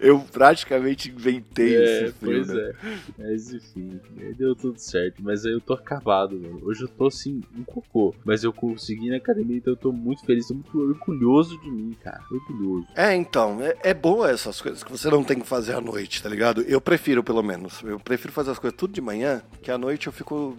Eu 0.00 0.20
praticamente 0.20 1.10
inventei 1.10 1.76
é, 1.76 2.04
esse 2.04 2.12
frio. 2.14 2.44
Pois 2.44 2.48
né? 2.48 2.60
é. 2.60 2.74
Mas 3.18 3.52
enfim, 3.52 4.00
deu 4.36 4.54
tudo 4.54 4.78
certo. 4.78 5.22
Mas 5.22 5.46
aí 5.46 5.52
eu 5.52 5.60
tô 5.60 5.72
acabado, 5.72 6.38
mano. 6.38 6.60
Hoje 6.64 6.82
eu 6.82 6.88
tô 6.88 7.06
assim, 7.06 7.40
um 7.56 7.64
cocô. 7.64 8.14
Mas 8.24 8.44
eu 8.44 8.52
consegui 8.52 9.10
na 9.10 9.16
academia, 9.16 9.56
então 9.56 9.72
eu 9.72 9.76
tô 9.76 9.92
muito 9.92 10.24
feliz, 10.24 10.48
tô 10.48 10.54
muito 10.54 10.78
orgulhoso 10.78 11.58
de 11.60 11.70
mim, 11.70 11.96
cara. 12.02 12.20
Orgulhoso. 12.30 12.86
É, 12.94 13.14
então, 13.14 13.60
é, 13.62 13.76
é 13.82 13.94
bom 13.94 14.26
essas 14.26 14.60
coisas 14.60 14.82
que 14.82 14.92
você 14.92 15.08
não 15.08 15.24
tem 15.24 15.38
que 15.38 15.46
fazer 15.46 15.74
à 15.74 15.80
noite, 15.80 16.22
tá 16.22 16.28
ligado? 16.28 16.62
Eu 16.62 16.80
prefiro, 16.80 17.22
pelo 17.22 17.42
menos. 17.42 17.82
Eu 17.82 17.98
prefiro 17.98 18.32
fazer 18.32 18.50
as 18.50 18.58
coisas 18.58 18.76
tudo 18.76 18.92
de 18.92 19.00
manhã, 19.00 19.42
que 19.62 19.70
à 19.70 19.78
noite 19.78 20.06
eu 20.06 20.12
fico 20.12 20.56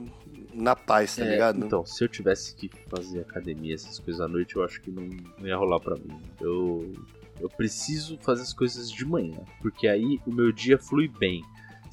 na 0.53 0.75
paz, 0.75 1.15
tá 1.15 1.25
é, 1.25 1.29
ligado? 1.29 1.65
Então, 1.65 1.85
se 1.85 2.03
eu 2.03 2.07
tivesse 2.07 2.55
que 2.55 2.69
fazer 2.87 3.21
academia, 3.21 3.73
essas 3.73 3.99
coisas 3.99 4.21
à 4.21 4.27
noite, 4.27 4.55
eu 4.55 4.63
acho 4.63 4.81
que 4.81 4.91
não, 4.91 5.03
não 5.37 5.47
ia 5.47 5.55
rolar 5.55 5.79
pra 5.79 5.95
mim. 5.95 6.19
Eu, 6.39 6.93
eu 7.39 7.49
preciso 7.49 8.17
fazer 8.19 8.43
as 8.43 8.53
coisas 8.53 8.91
de 8.91 9.05
manhã, 9.05 9.39
porque 9.61 9.87
aí 9.87 10.19
o 10.25 10.31
meu 10.31 10.51
dia 10.51 10.77
flui 10.77 11.07
bem. 11.07 11.43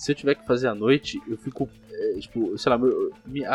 Se 0.00 0.12
eu 0.12 0.16
tiver 0.16 0.34
que 0.34 0.46
fazer 0.46 0.66
à 0.66 0.74
noite, 0.74 1.20
eu 1.28 1.36
fico 1.36 1.68
é, 1.92 2.18
tipo, 2.20 2.56
sei 2.56 2.70
lá, 2.70 2.78
meu, 2.78 3.12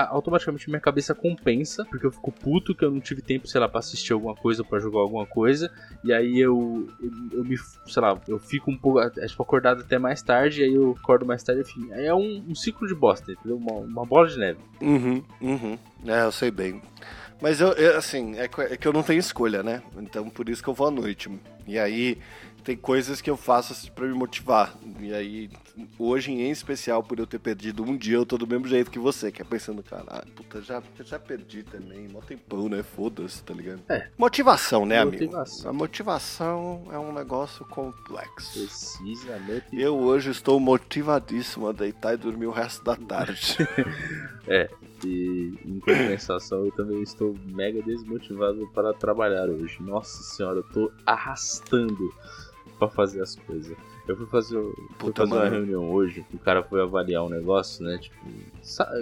automaticamente 0.10 0.70
minha 0.70 0.80
cabeça 0.80 1.16
compensa, 1.16 1.84
porque 1.86 2.06
eu 2.06 2.12
fico 2.12 2.32
puto 2.32 2.76
que 2.76 2.86
eu 2.86 2.92
não 2.92 3.00
tive 3.00 3.20
tempo, 3.20 3.48
sei 3.48 3.60
lá, 3.60 3.68
pra 3.68 3.80
assistir 3.80 4.14
alguma 4.14 4.36
coisa, 4.36 4.64
para 4.64 4.78
jogar 4.80 5.00
alguma 5.00 5.26
coisa, 5.26 5.72
e 6.04 6.14
aí 6.14 6.40
eu, 6.40 6.88
eu, 7.02 7.40
eu, 7.40 7.44
me, 7.44 7.58
sei 7.58 8.00
lá, 8.00 8.22
eu 8.28 8.38
fico 8.38 8.70
um 8.70 8.78
pouco, 8.78 9.00
é, 9.00 9.10
tipo, 9.10 9.42
acordado 9.42 9.82
até 9.82 9.98
mais 9.98 10.22
tarde, 10.22 10.62
aí 10.62 10.76
eu 10.76 10.96
acordo 11.02 11.26
mais 11.26 11.42
tarde, 11.42 11.62
enfim. 11.62 11.88
É 11.94 12.14
um, 12.14 12.46
um 12.48 12.54
ciclo 12.54 12.88
de 12.88 12.94
bosta, 12.94 13.32
entendeu? 13.32 13.58
Uma, 13.58 13.80
uma 13.80 14.06
bola 14.06 14.28
de 14.28 14.38
neve. 14.38 14.60
Uhum, 14.80 15.24
uhum. 15.42 15.80
É, 16.06 16.26
eu 16.26 16.32
sei 16.32 16.52
bem. 16.52 16.80
Mas 17.42 17.60
eu, 17.60 17.74
eu 17.74 17.98
assim, 17.98 18.36
é, 18.36 18.44
é 18.44 18.78
que 18.78 18.88
eu 18.88 18.94
não 18.94 19.02
tenho 19.02 19.20
escolha, 19.20 19.64
né? 19.64 19.82
Então 19.98 20.30
por 20.30 20.48
isso 20.48 20.64
que 20.64 20.70
eu 20.70 20.74
vou 20.74 20.88
à 20.88 20.92
noite. 20.92 21.30
E 21.68 21.78
aí 21.78 22.20
tem 22.66 22.76
coisas 22.76 23.22
que 23.22 23.30
eu 23.30 23.38
faço 23.38 23.74
assim, 23.74 23.92
para 23.92 24.08
me 24.08 24.14
motivar. 24.16 24.76
E 25.00 25.14
aí, 25.14 25.52
hoje 26.00 26.32
em 26.32 26.50
especial, 26.50 27.04
por 27.04 27.20
eu 27.20 27.28
ter 27.28 27.38
perdido 27.38 27.84
um 27.84 27.96
dia, 27.96 28.18
eu 28.18 28.26
tô 28.26 28.40
do 28.40 28.48
mesmo 28.48 28.68
jeito 28.68 28.90
que 28.90 28.98
você, 28.98 29.32
que 29.32 29.40
é 29.40 29.46
pensando, 29.46 29.84
caralho, 29.84 30.26
puta, 30.36 30.60
já, 30.64 30.82
já 31.02 31.20
perdi 31.20 31.62
também, 31.62 32.08
mó 32.08 32.22
tempão, 32.22 32.68
né? 32.68 32.82
Foda-se, 32.82 33.44
tá 33.44 33.54
ligado? 33.54 33.84
É. 33.88 34.10
Motivação, 34.18 34.84
né, 34.84 35.06
motivação. 35.06 35.70
amigo? 35.70 35.70
A 35.70 35.74
motivação 35.74 36.88
é 36.92 36.98
um 36.98 37.14
negócio 37.14 37.64
complexo. 37.66 38.60
Precisamente. 38.60 39.68
Eu 39.72 39.96
hoje 39.96 40.32
estou 40.32 40.60
motivadíssimo 40.60 41.68
a 41.68 41.72
deitar 41.72 42.16
e 42.16 42.18
dormir 42.18 42.48
o 42.48 42.52
resto 42.52 42.84
da 42.84 42.96
tarde. 42.96 43.58
é, 44.48 44.68
e 45.06 45.54
em 45.64 45.80
compensação 45.82 46.66
eu 46.66 46.72
também 46.72 47.04
estou 47.04 47.36
mega 47.46 47.80
desmotivado 47.84 48.68
para 48.74 48.92
trabalhar 48.92 49.50
hoje. 49.50 49.78
Nossa 49.84 50.24
senhora, 50.24 50.60
eu 50.60 50.64
tô 50.64 50.92
arrastando 51.06 52.12
para 52.78 52.88
fazer 52.88 53.22
as 53.22 53.36
coisas. 53.36 53.76
Eu 54.08 54.16
fui 54.16 54.26
fazer, 54.28 54.62
fui 55.00 55.12
fazer 55.14 55.34
uma 55.34 55.50
reunião 55.50 55.92
hoje, 55.92 56.24
o 56.34 56.38
cara 56.38 56.62
foi 56.64 56.82
avaliar 56.82 57.24
um 57.24 57.30
negócio, 57.30 57.84
né? 57.84 57.98
Tipo, 57.98 58.18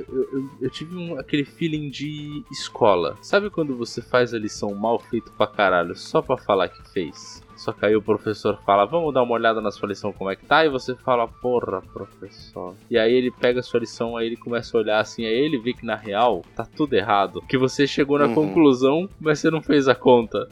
eu, 0.08 0.30
eu, 0.32 0.50
eu 0.62 0.70
tive 0.70 0.96
um, 0.96 1.20
aquele 1.20 1.44
feeling 1.44 1.90
de 1.90 2.44
escola. 2.52 3.18
Sabe 3.22 3.50
quando 3.50 3.76
você 3.76 4.02
faz 4.02 4.34
a 4.34 4.40
lição 4.40 4.74
mal 4.74 5.00
feito 5.00 5.32
pra 5.34 5.48
caralho 5.48 5.96
só 5.96 6.22
pra 6.22 6.38
falar 6.38 6.70
que 6.70 6.82
fez? 6.92 7.44
Só 7.56 7.72
que 7.72 7.86
aí 7.86 7.96
o 7.96 8.02
professor 8.02 8.60
fala, 8.66 8.86
vamos 8.86 9.14
dar 9.14 9.24
uma 9.24 9.34
olhada 9.34 9.62
na 9.62 9.72
sua 9.72 9.90
lição 9.90 10.12
como 10.12 10.30
é 10.30 10.36
que 10.36 10.46
tá, 10.46 10.66
e 10.66 10.70
você 10.70 10.96
fala, 10.96 11.28
porra, 11.28 11.82
professor. 11.82 12.76
E 12.90 12.98
aí 12.98 13.14
ele 13.14 13.32
pega 13.32 13.60
a 13.60 13.64
sua 13.64 13.80
lição, 13.80 14.18
aí 14.18 14.28
ele 14.28 14.38
começa 14.38 14.78
a 14.78 14.82
olhar 14.82 15.00
assim, 15.00 15.26
aí 15.26 15.34
ele 15.34 15.58
vê 15.58 15.74
que 15.74 15.86
na 15.86 15.96
real 15.96 16.44
tá 16.56 16.66
tudo 16.66 16.94
errado. 16.94 17.42
Que 17.48 17.58
você 17.58 17.86
chegou 17.88 18.18
na 18.18 18.26
uhum. 18.26 18.36
conclusão, 18.36 19.10
mas 19.20 19.40
você 19.40 19.50
não 19.50 19.62
fez 19.62 19.88
a 19.88 19.96
conta. 19.96 20.48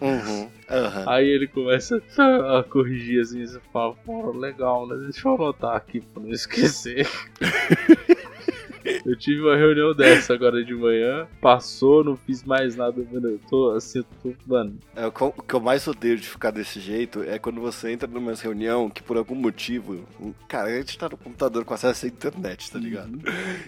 Uhum. 0.00 0.48
Aham. 0.70 1.04
Aí 1.06 1.28
ele 1.28 1.46
começa 1.46 2.02
a 2.18 2.62
corrigir 2.64 3.20
assim, 3.20 3.46
você 3.46 3.60
fala, 3.72 3.94
pô, 4.04 4.30
legal, 4.32 4.86
né? 4.86 4.96
Deixa 4.96 5.28
eu 5.28 5.34
anotar 5.34 5.76
aqui 5.76 6.00
pra 6.00 6.22
não 6.22 6.30
esquecer. 6.30 7.06
Eu 9.04 9.16
tive 9.16 9.40
uma 9.42 9.56
reunião 9.56 9.94
dessa 9.94 10.34
agora 10.34 10.64
de 10.64 10.74
manhã, 10.74 11.26
passou, 11.40 12.04
não 12.04 12.16
fiz 12.16 12.42
mais 12.42 12.76
nada, 12.76 13.04
mano. 13.12 13.28
Eu 13.28 13.40
tô 13.48 13.70
assim, 13.70 13.98
eu 13.98 14.04
tô, 14.22 14.34
mano. 14.46 14.78
É, 14.94 15.06
o 15.06 15.12
que 15.12 15.54
eu 15.54 15.60
mais 15.60 15.86
odeio 15.86 16.16
de 16.16 16.28
ficar 16.28 16.50
desse 16.50 16.80
jeito 16.80 17.22
é 17.22 17.38
quando 17.38 17.60
você 17.60 17.90
entra 17.90 18.08
numa 18.08 18.34
reunião 18.34 18.90
que 18.90 19.02
por 19.02 19.16
algum 19.16 19.34
motivo. 19.34 20.04
Cara, 20.48 20.68
a 20.68 20.76
gente 20.76 20.98
tá 20.98 21.08
no 21.08 21.16
computador 21.16 21.64
com 21.64 21.74
acesso 21.74 22.06
à 22.06 22.08
internet, 22.08 22.70
tá 22.70 22.78
ligado? 22.78 23.18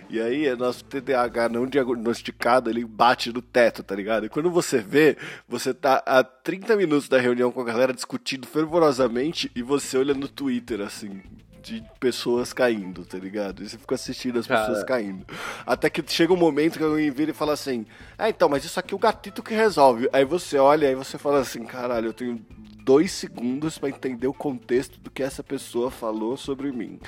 E 0.08 0.20
aí, 0.20 0.46
é 0.46 0.56
nosso 0.56 0.84
TDAH 0.84 1.48
não 1.48 1.66
diagnosticado, 1.66 2.70
ele 2.70 2.84
bate 2.84 3.32
no 3.32 3.42
teto, 3.42 3.82
tá 3.82 3.94
ligado? 3.94 4.26
E 4.26 4.28
quando 4.28 4.50
você 4.50 4.78
vê, 4.78 5.16
você 5.48 5.72
tá 5.72 6.02
há 6.06 6.22
30 6.22 6.76
minutos 6.76 7.08
da 7.08 7.18
reunião 7.18 7.50
com 7.50 7.60
a 7.60 7.64
galera 7.64 7.92
discutindo 7.92 8.46
fervorosamente 8.46 9.50
e 9.54 9.62
você 9.62 9.98
olha 9.98 10.14
no 10.14 10.28
Twitter, 10.28 10.80
assim. 10.80 11.22
De 11.64 11.82
pessoas 11.98 12.52
caindo, 12.52 13.06
tá 13.06 13.16
ligado? 13.16 13.62
E 13.62 13.68
você 13.68 13.78
fica 13.78 13.94
assistindo 13.94 14.38
as 14.38 14.46
Cara. 14.46 14.60
pessoas 14.60 14.84
caindo. 14.84 15.24
Até 15.64 15.88
que 15.88 16.04
chega 16.12 16.30
um 16.32 16.36
momento 16.36 16.76
que 16.76 16.84
alguém 16.84 17.10
vira 17.10 17.30
e 17.30 17.34
fala 17.34 17.54
assim: 17.54 17.86
Ah, 18.18 18.28
então, 18.28 18.50
mas 18.50 18.64
isso 18.64 18.78
aqui 18.78 18.92
é 18.92 18.96
o 18.96 19.00
gatito 19.00 19.42
que 19.42 19.54
resolve. 19.54 20.06
Aí 20.12 20.26
você 20.26 20.58
olha 20.58 20.90
e 20.90 20.94
você 20.94 21.16
fala 21.16 21.40
assim: 21.40 21.64
Caralho, 21.64 22.08
eu 22.08 22.12
tenho 22.12 22.38
dois 22.84 23.12
segundos 23.12 23.78
pra 23.78 23.88
entender 23.88 24.26
o 24.26 24.34
contexto 24.34 25.00
do 25.00 25.10
que 25.10 25.22
essa 25.22 25.42
pessoa 25.42 25.90
falou 25.90 26.36
sobre 26.36 26.70
mim. 26.70 27.00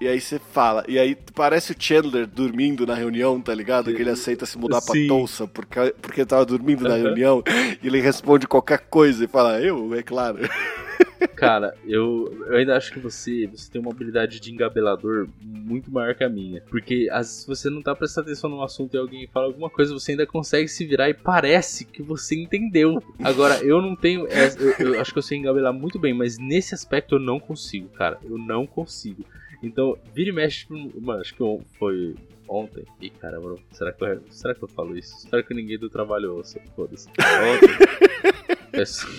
E 0.00 0.06
aí 0.06 0.20
você 0.20 0.38
fala, 0.38 0.84
e 0.86 0.98
aí 0.98 1.16
parece 1.34 1.72
o 1.72 1.76
Chandler 1.78 2.26
dormindo 2.26 2.86
na 2.86 2.94
reunião, 2.94 3.40
tá 3.40 3.54
ligado? 3.54 3.92
Que 3.94 4.00
ele 4.02 4.10
aceita 4.10 4.44
se 4.46 4.58
mudar 4.58 4.80
pra 4.82 4.94
Sim. 4.94 5.06
Tulsa 5.08 5.46
porque, 5.46 5.94
porque 6.00 6.20
ele 6.20 6.26
tava 6.26 6.44
dormindo 6.44 6.82
na 6.84 6.94
Aham. 6.94 7.02
reunião 7.02 7.42
e 7.82 7.86
ele 7.86 8.00
responde 8.00 8.46
qualquer 8.46 8.78
coisa 8.78 9.24
e 9.24 9.28
fala, 9.28 9.60
eu, 9.60 9.94
é 9.94 10.02
claro. 10.02 10.38
Cara, 11.36 11.74
eu, 11.86 12.44
eu 12.48 12.56
ainda 12.56 12.76
acho 12.76 12.92
que 12.92 12.98
você, 12.98 13.46
você 13.46 13.70
tem 13.70 13.80
uma 13.80 13.90
habilidade 13.90 14.40
de 14.40 14.52
engabelador 14.52 15.28
muito 15.42 15.90
maior 15.90 16.14
que 16.14 16.24
a 16.24 16.28
minha. 16.28 16.60
Porque 16.62 17.08
às 17.10 17.26
vezes 17.26 17.46
você 17.46 17.70
não 17.70 17.82
tá 17.82 17.94
prestando 17.94 18.28
atenção 18.28 18.50
num 18.50 18.62
assunto 18.62 18.94
e 18.94 18.98
alguém 18.98 19.26
fala 19.26 19.46
alguma 19.46 19.70
coisa, 19.70 19.92
você 19.92 20.12
ainda 20.12 20.26
consegue 20.26 20.68
se 20.68 20.84
virar 20.84 21.08
e 21.08 21.14
parece 21.14 21.84
que 21.84 22.02
você 22.02 22.34
entendeu. 22.34 23.02
Agora, 23.22 23.62
eu 23.64 23.80
não 23.80 23.96
tenho. 23.96 24.26
eu, 24.26 24.86
eu 24.92 25.00
acho 25.00 25.12
que 25.12 25.18
eu 25.18 25.22
sei 25.22 25.38
engabelar 25.38 25.72
muito 25.72 25.98
bem, 25.98 26.14
mas 26.14 26.38
nesse 26.38 26.74
aspecto 26.74 27.16
eu 27.16 27.20
não 27.20 27.38
consigo, 27.38 27.88
cara. 27.88 28.18
Eu 28.24 28.38
não 28.38 28.66
consigo. 28.66 29.24
Então, 29.62 29.96
vira 30.14 30.30
e 30.30 30.32
mexe, 30.32 30.58
tipo, 30.60 30.74
mano, 31.00 31.20
acho 31.20 31.34
que 31.34 31.60
foi 31.78 32.14
ontem. 32.48 32.84
Ih, 33.00 33.10
caramba, 33.10 33.56
será 33.72 33.92
que, 33.92 34.04
eu, 34.04 34.22
será 34.30 34.54
que 34.54 34.62
eu 34.62 34.68
falo 34.68 34.96
isso? 34.96 35.16
Espero 35.16 35.44
que 35.44 35.54
ninguém 35.54 35.78
do 35.78 35.88
trabalho 35.88 36.34
ouça. 36.34 36.60
Foda-se. 36.76 37.08
Ontem. 37.08 38.34
o 38.74 38.76
pessoal- 38.76 39.12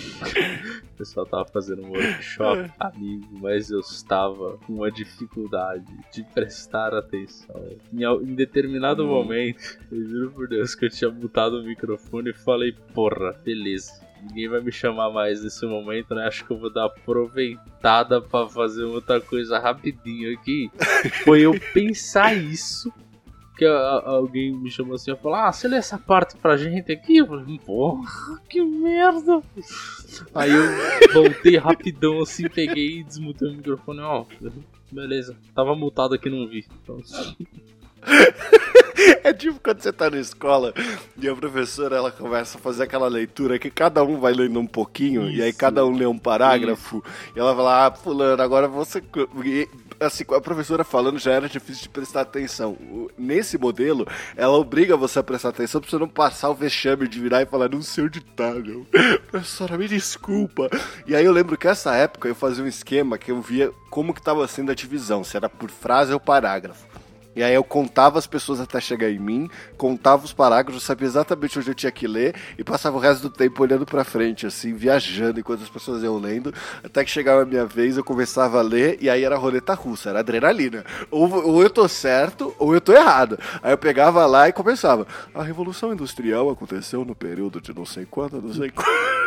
o 0.93 0.97
pessoal 0.97 1.25
tava 1.25 1.45
fazendo 1.45 1.81
um 1.83 1.89
workshop, 1.89 2.71
amigo, 2.79 3.27
mas 3.41 3.69
eu 3.69 3.79
estava 3.79 4.57
com 4.65 4.73
uma 4.73 4.91
dificuldade 4.91 5.85
de 6.13 6.23
prestar 6.33 6.93
atenção. 6.93 7.55
Em, 7.93 8.03
em 8.03 8.35
determinado 8.35 9.03
Hum. 9.03 9.07
momento, 9.07 9.77
eu 9.91 10.05
juro 10.07 10.31
por 10.31 10.47
Deus 10.47 10.75
que 10.75 10.85
eu 10.85 10.89
tinha 10.89 11.09
mutado 11.09 11.59
o 11.59 11.63
microfone 11.63 12.29
e 12.29 12.33
falei, 12.33 12.73
porra, 12.93 13.33
beleza. 13.43 14.03
Ninguém 14.21 14.47
vai 14.47 14.61
me 14.61 14.71
chamar 14.71 15.11
mais 15.11 15.43
nesse 15.43 15.65
momento, 15.67 16.15
né? 16.15 16.25
Acho 16.25 16.45
que 16.45 16.51
eu 16.51 16.57
vou 16.57 16.71
dar 16.73 16.85
aproveitada 16.85 18.19
pra 18.21 18.47
fazer 18.47 18.83
outra 18.83 19.21
coisa 19.21 19.59
rapidinho 19.59 20.33
aqui. 20.33 20.71
Foi 21.23 21.41
eu 21.41 21.53
pensar 21.73 22.33
isso 22.35 22.91
que 23.55 23.65
alguém 23.65 24.51
me 24.51 24.69
chamou 24.69 24.95
assim 24.95 25.11
e 25.11 25.15
falou: 25.15 25.37
Ah, 25.37 25.51
você 25.51 25.67
lê 25.67 25.77
essa 25.77 25.97
parte 25.97 26.35
pra 26.37 26.57
gente 26.57 26.91
aqui? 26.91 27.17
Eu 27.17 27.27
falei: 27.27 27.59
Porra, 27.65 28.39
que 28.49 28.61
merda! 28.61 29.41
Aí 30.33 30.51
eu 30.51 31.13
voltei 31.13 31.57
rapidão 31.57 32.21
assim, 32.21 32.49
peguei 32.49 32.99
e 32.99 33.03
desmutei 33.03 33.49
o 33.49 33.53
microfone. 33.53 34.01
Ó, 34.01 34.25
beleza, 34.91 35.35
tava 35.53 35.75
mutado 35.75 36.15
aqui, 36.15 36.29
não 36.29 36.47
vi. 36.47 36.65
Então, 36.83 36.99
É 39.23 39.33
tipo 39.33 39.59
quando 39.59 39.81
você 39.81 39.91
tá 39.91 40.09
na 40.09 40.19
escola 40.19 40.73
e 41.17 41.27
a 41.27 41.35
professora 41.35 41.95
ela 41.97 42.11
começa 42.11 42.57
a 42.57 42.61
fazer 42.61 42.83
aquela 42.83 43.07
leitura 43.07 43.59
que 43.59 43.69
cada 43.69 44.03
um 44.03 44.19
vai 44.19 44.33
lendo 44.33 44.59
um 44.59 44.67
pouquinho 44.67 45.29
e 45.29 45.41
aí 45.41 45.49
Isso. 45.49 45.57
cada 45.57 45.85
um 45.85 45.95
lê 45.95 46.05
um 46.05 46.17
parágrafo 46.17 47.03
e 47.35 47.39
ela 47.39 47.55
fala, 47.55 47.87
ah, 47.87 47.91
fulano, 47.91 48.41
agora 48.41 48.67
você. 48.67 49.03
E, 49.43 49.67
assim, 49.99 50.23
com 50.23 50.35
a 50.35 50.41
professora 50.41 50.83
falando 50.83 51.19
já 51.19 51.31
era 51.31 51.49
difícil 51.49 51.83
de 51.83 51.89
prestar 51.89 52.21
atenção. 52.21 52.77
Nesse 53.17 53.57
modelo, 53.57 54.07
ela 54.35 54.57
obriga 54.57 54.95
você 54.95 55.19
a 55.19 55.23
prestar 55.23 55.49
atenção 55.49 55.81
pra 55.81 55.89
você 55.89 55.97
não 55.97 56.07
passar 56.07 56.49
o 56.49 56.55
vexame 56.55 57.07
de 57.07 57.19
virar 57.19 57.41
e 57.41 57.45
falar, 57.45 57.69
não 57.69 57.81
sei 57.81 58.05
onde 58.05 58.21
tá, 58.21 58.51
meu. 58.51 58.85
Professora, 59.29 59.77
me 59.77 59.87
desculpa. 59.87 60.69
E 61.07 61.15
aí 61.15 61.25
eu 61.25 61.31
lembro 61.31 61.57
que 61.57 61.67
essa 61.67 61.95
época 61.95 62.27
eu 62.27 62.35
fazia 62.35 62.63
um 62.63 62.67
esquema 62.67 63.17
que 63.17 63.31
eu 63.31 63.41
via 63.41 63.71
como 63.89 64.13
que 64.13 64.21
tava 64.21 64.47
sendo 64.47 64.71
a 64.71 64.75
divisão, 64.75 65.23
se 65.23 65.37
era 65.37 65.49
por 65.49 65.69
frase 65.69 66.13
ou 66.13 66.19
parágrafo. 66.19 66.85
E 67.35 67.43
aí 67.43 67.53
eu 67.53 67.63
contava 67.63 68.17
as 68.17 68.25
pessoas 68.25 68.59
até 68.59 68.79
chegar 68.79 69.09
em 69.09 69.19
mim, 69.19 69.49
contava 69.77 70.23
os 70.23 70.31
parágrafos, 70.31 70.83
sabia 70.83 71.07
exatamente 71.07 71.59
onde 71.59 71.69
eu 71.69 71.75
tinha 71.75 71.91
que 71.91 72.07
ler 72.07 72.35
e 72.57 72.63
passava 72.63 72.95
o 72.95 72.99
resto 72.99 73.23
do 73.23 73.29
tempo 73.29 73.61
olhando 73.61 73.85
pra 73.85 74.03
frente, 74.03 74.47
assim, 74.47 74.73
viajando 74.73 75.39
enquanto 75.39 75.63
as 75.63 75.69
pessoas 75.69 76.01
iam 76.03 76.17
lendo, 76.17 76.53
até 76.83 77.03
que 77.03 77.11
chegava 77.11 77.41
a 77.41 77.45
minha 77.45 77.65
vez, 77.65 77.97
eu 77.97 78.03
começava 78.03 78.59
a 78.59 78.61
ler 78.61 78.97
e 79.01 79.09
aí 79.09 79.23
era 79.23 79.35
roleta 79.35 79.73
russa, 79.73 80.09
era 80.09 80.19
adrenalina. 80.19 80.85
Ou, 81.11 81.29
ou 81.45 81.61
eu 81.61 81.69
tô 81.69 81.87
certo 81.87 82.55
ou 82.57 82.73
eu 82.73 82.81
tô 82.81 82.93
errado. 82.93 83.37
Aí 83.61 83.73
eu 83.73 83.77
pegava 83.77 84.25
lá 84.25 84.47
e 84.47 84.53
começava. 84.53 85.05
A 85.33 85.43
Revolução 85.43 85.91
Industrial 85.91 86.49
aconteceu 86.49 87.03
no 87.03 87.15
período 87.15 87.59
de 87.59 87.73
não 87.73 87.85
sei 87.85 88.05
quando, 88.05 88.41
não 88.41 88.53
sei 88.53 88.69
quando. 88.69 89.24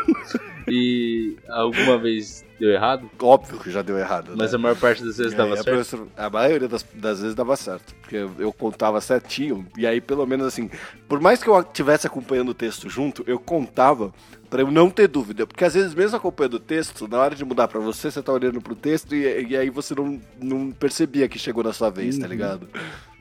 E 0.68 1.36
alguma 1.48 1.98
vez 1.98 2.44
deu 2.58 2.70
errado, 2.70 3.08
Óbvio 3.20 3.58
que 3.58 3.70
já 3.70 3.82
deu 3.82 3.98
errado. 3.98 4.34
mas 4.36 4.52
né? 4.52 4.56
a 4.56 4.58
maior 4.58 4.76
parte 4.76 5.02
das 5.04 5.16
vezes 5.16 5.32
E 5.32 5.36
dava 5.36 5.54
a 5.54 5.62
certo. 5.62 6.08
A 6.16 6.28
maioria 6.28 6.68
das, 6.68 6.84
das 6.94 7.20
vezes 7.20 7.34
dava 7.34 7.56
certo. 7.56 7.94
Porque 8.00 8.16
eu, 8.16 8.30
eu 8.38 8.52
contava 8.52 9.00
certinho. 9.00 9.66
E 9.76 9.86
aí, 9.86 10.00
pelo 10.00 10.26
menos 10.26 10.46
assim, 10.46 10.68
por 11.08 11.20
mais 11.20 11.42
que 11.42 11.48
eu 11.48 11.58
estivesse 11.60 12.06
acompanhando 12.06 12.50
o 12.50 12.54
texto 12.54 12.88
junto, 12.90 13.22
eu 13.26 13.38
contava 13.38 14.12
pra 14.50 14.62
eu 14.62 14.70
não 14.70 14.90
ter 14.90 15.06
dúvida. 15.08 15.46
Porque 15.46 15.64
às 15.64 15.74
vezes, 15.74 15.94
mesmo 15.94 16.16
acompanhando 16.16 16.54
o 16.54 16.60
texto, 16.60 17.06
na 17.06 17.18
hora 17.18 17.34
de 17.34 17.44
mudar 17.44 17.68
pra 17.68 17.80
você, 17.80 18.10
você 18.10 18.22
tá 18.22 18.32
olhando 18.32 18.60
pro 18.60 18.74
texto 18.74 19.14
e, 19.14 19.46
e 19.48 19.56
aí 19.56 19.70
você 19.70 19.94
não, 19.94 20.20
não 20.40 20.70
percebia 20.72 21.28
que 21.28 21.38
chegou 21.38 21.62
na 21.62 21.72
sua 21.72 21.90
vez, 21.90 22.16
tá 22.18 22.24
Uhum. 22.24 22.30
ligado? 22.30 22.68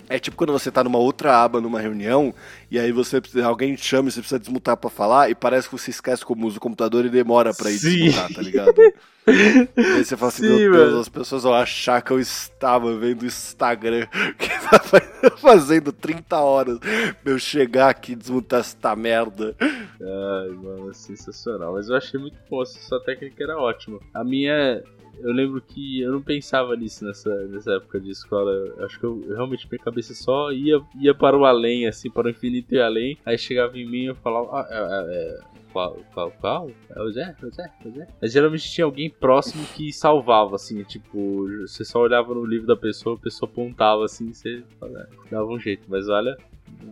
É 0.10 0.18
tipo 0.20 0.38
quando 0.38 0.54
você 0.54 0.72
tá 0.72 0.84
numa 0.84 0.98
outra 1.00 1.44
aba 1.44 1.60
numa 1.60 1.80
reunião 1.82 2.34
e 2.72 2.80
aí 2.80 2.92
você 2.92 3.22
alguém 3.44 3.76
te 3.76 3.84
chama 3.86 4.10
e 4.10 4.12
você 4.12 4.20
precisa 4.20 4.40
desmutar 4.40 4.78
pra 4.78 4.90
falar 4.90 5.30
e 5.30 5.36
parece 5.36 5.68
que 5.70 5.78
você 5.78 5.92
esquece 5.92 6.26
como 6.26 6.48
usa 6.48 6.58
o 6.58 6.62
computador 6.62 7.06
e 7.06 7.10
demora 7.10 7.54
pra 7.54 7.70
ir 7.70 7.78
Sim. 7.78 8.06
desmutar, 8.06 8.34
tá 8.34 8.42
ligado? 8.42 8.76
E 9.28 9.82
aí 9.82 10.06
você 10.06 10.16
fala 10.16 10.30
assim, 10.30 10.44
Sim, 10.44 10.48
meu 10.48 10.72
Deus, 10.72 10.88
mano. 10.88 11.00
as 11.02 11.10
pessoas 11.10 11.44
vão 11.44 11.54
achar 11.54 12.02
que 12.02 12.12
eu 12.12 12.18
estava 12.18 12.96
vendo 12.98 13.24
o 13.24 13.26
Instagram 13.26 14.08
que 14.40 14.48
tá 14.48 14.82
fazendo 15.36 15.92
30 15.92 16.40
horas 16.40 16.80
pra 16.80 17.34
eu 17.34 17.38
chegar 17.38 17.90
aqui 17.90 18.14
e 18.14 18.16
desmutar 18.16 18.62
esta 18.62 18.96
merda. 18.96 19.54
Ai, 19.60 20.48
mano, 20.56 20.90
é 20.90 20.94
sensacional. 20.94 21.74
Mas 21.74 21.90
eu 21.90 21.98
achei 21.98 22.18
muito 22.18 22.38
bom, 22.50 22.62
essa 22.64 22.80
sua 22.80 23.04
técnica 23.04 23.44
era 23.44 23.58
ótima. 23.58 24.00
A 24.14 24.24
minha. 24.24 24.82
Eu 25.20 25.32
lembro 25.32 25.62
que 25.62 26.02
eu 26.02 26.12
não 26.12 26.22
pensava 26.22 26.76
nisso 26.76 27.06
nessa, 27.06 27.34
nessa 27.48 27.74
época 27.74 28.00
de 28.00 28.12
escola. 28.12 28.52
Eu 28.52 28.86
acho 28.86 29.00
que 29.00 29.06
eu, 29.06 29.24
realmente 29.28 29.68
minha 29.70 29.84
cabeça 29.84 30.14
só 30.14 30.52
ia, 30.52 30.82
ia 31.00 31.14
para 31.14 31.38
o 31.38 31.46
além, 31.46 31.88
assim, 31.88 32.10
para 32.10 32.28
o 32.28 32.30
infinito 32.30 32.74
e 32.74 32.80
além. 32.80 33.18
Aí 33.26 33.38
chegava 33.38 33.78
em 33.78 33.90
mim 33.90 34.04
e 34.04 34.06
eu 34.08 34.16
falava, 34.16 34.48
ah, 34.52 34.68
é, 34.70 34.78
é, 34.78 35.16
é, 35.16 35.40
qual, 35.72 35.98
qual, 36.14 36.32
qual? 36.32 36.72
É 36.90 37.02
o 37.02 37.12
Zé? 37.12 37.36
É 37.42 37.46
o 37.46 37.52
Zé? 37.52 37.72
É 37.84 37.88
o 37.88 37.92
Zé? 37.92 38.08
Mas 38.22 38.32
geralmente 38.32 38.70
tinha 38.70 38.86
alguém 38.86 39.10
próximo 39.10 39.66
que 39.76 39.92
salvava, 39.92 40.56
assim, 40.56 40.84
tipo, 40.84 41.48
você 41.62 41.84
só 41.84 42.00
olhava 42.00 42.34
no 42.34 42.46
livro 42.46 42.68
da 42.68 42.76
pessoa, 42.76 43.16
a 43.16 43.20
pessoa 43.20 43.50
apontava 43.50 44.06
assim, 44.06 44.34
você 44.34 44.64
é, 44.84 45.08
dava 45.32 45.48
um 45.48 45.60
jeito. 45.60 45.84
Mas 45.88 46.10
olha, 46.10 46.38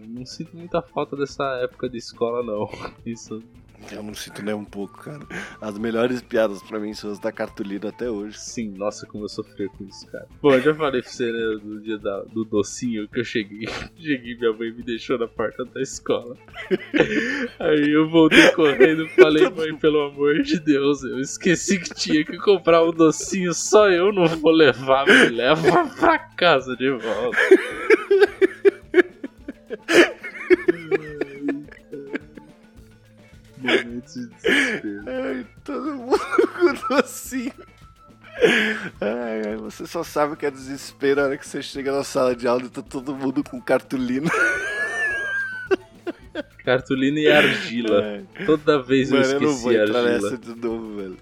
não 0.07 0.25
sinto 0.25 0.55
muita 0.55 0.81
falta 0.81 1.15
dessa 1.15 1.43
época 1.61 1.89
de 1.89 1.97
escola, 1.97 2.43
não. 2.43 2.69
Isso 3.05 3.41
Eu 3.91 4.01
não 4.01 4.13
sinto 4.13 4.41
nem 4.43 4.53
um 4.55 4.65
pouco, 4.65 5.03
cara. 5.03 5.19
As 5.61 5.77
melhores 5.77 6.21
piadas 6.21 6.61
pra 6.63 6.79
mim 6.79 6.93
são 6.93 7.11
as 7.11 7.19
da 7.19 7.31
cartolina 7.31 7.89
até 7.89 8.09
hoje. 8.09 8.37
Sim, 8.39 8.73
nossa, 8.75 9.05
como 9.05 9.25
eu 9.25 9.29
sofri 9.29 9.67
com 9.69 9.83
isso, 9.85 10.07
cara. 10.11 10.27
Bom, 10.41 10.53
eu 10.53 10.61
já 10.61 10.73
falei 10.73 11.01
pra 11.01 11.11
você, 11.11 11.31
né, 11.31 11.59
do 11.61 11.79
dia 11.81 11.97
da- 11.97 12.23
do 12.23 12.43
docinho 12.43 13.07
que 13.07 13.19
eu 13.19 13.23
cheguei. 13.23 13.67
Cheguei, 13.97 14.35
minha 14.37 14.53
mãe 14.53 14.71
me 14.71 14.83
deixou 14.83 15.17
na 15.17 15.27
porta 15.27 15.63
da 15.65 15.81
escola. 15.81 16.35
Aí 17.59 17.91
eu 17.91 18.09
voltei 18.09 18.49
correndo 18.51 19.07
falei, 19.09 19.49
mãe, 19.49 19.75
pelo 19.75 20.01
amor 20.07 20.41
de 20.41 20.59
Deus, 20.59 21.03
eu 21.03 21.19
esqueci 21.19 21.79
que 21.79 21.93
tinha 21.93 22.23
que 22.25 22.37
comprar 22.37 22.83
um 22.83 22.91
docinho, 22.91 23.53
só 23.53 23.89
eu 23.89 24.11
não 24.11 24.25
vou 24.27 24.51
levar, 24.51 25.05
me 25.05 25.29
leva 25.29 25.87
pra 25.99 26.17
casa 26.19 26.75
de 26.75 26.89
volta. 26.89 27.37
Todo 35.65 35.95
mundo 35.95 36.19
com 36.57 36.73
docinho. 36.95 37.51
Ai, 39.01 39.41
ai, 39.47 39.55
você 39.57 39.87
só 39.87 40.03
sabe 40.03 40.33
o 40.33 40.37
que 40.37 40.45
é 40.45 40.51
desespero 40.51 41.21
na 41.21 41.27
hora 41.27 41.37
que 41.37 41.47
você 41.47 41.61
chega 41.61 41.91
na 41.91 42.03
sala 42.03 42.35
de 42.35 42.47
aula 42.47 42.63
e 42.63 42.69
tá 42.69 42.81
todo 42.81 43.15
mundo 43.15 43.43
com 43.43 43.59
cartolina. 43.61 44.29
Cartolina 46.63 47.19
e 47.19 47.31
argila. 47.31 48.01
É. 48.03 48.45
Toda 48.45 48.81
vez 48.81 49.11
eu 49.11 49.19
Mano, 49.19 49.31
eu 49.31 49.39
não 49.39 49.49
esqueci 49.49 49.63
vou 49.63 49.71
a 49.71 49.75
entrar 49.83 49.99
argila. 49.99 50.31
nessa 50.31 50.37
de 50.37 50.55
novo, 50.55 50.95
velho. 50.97 51.17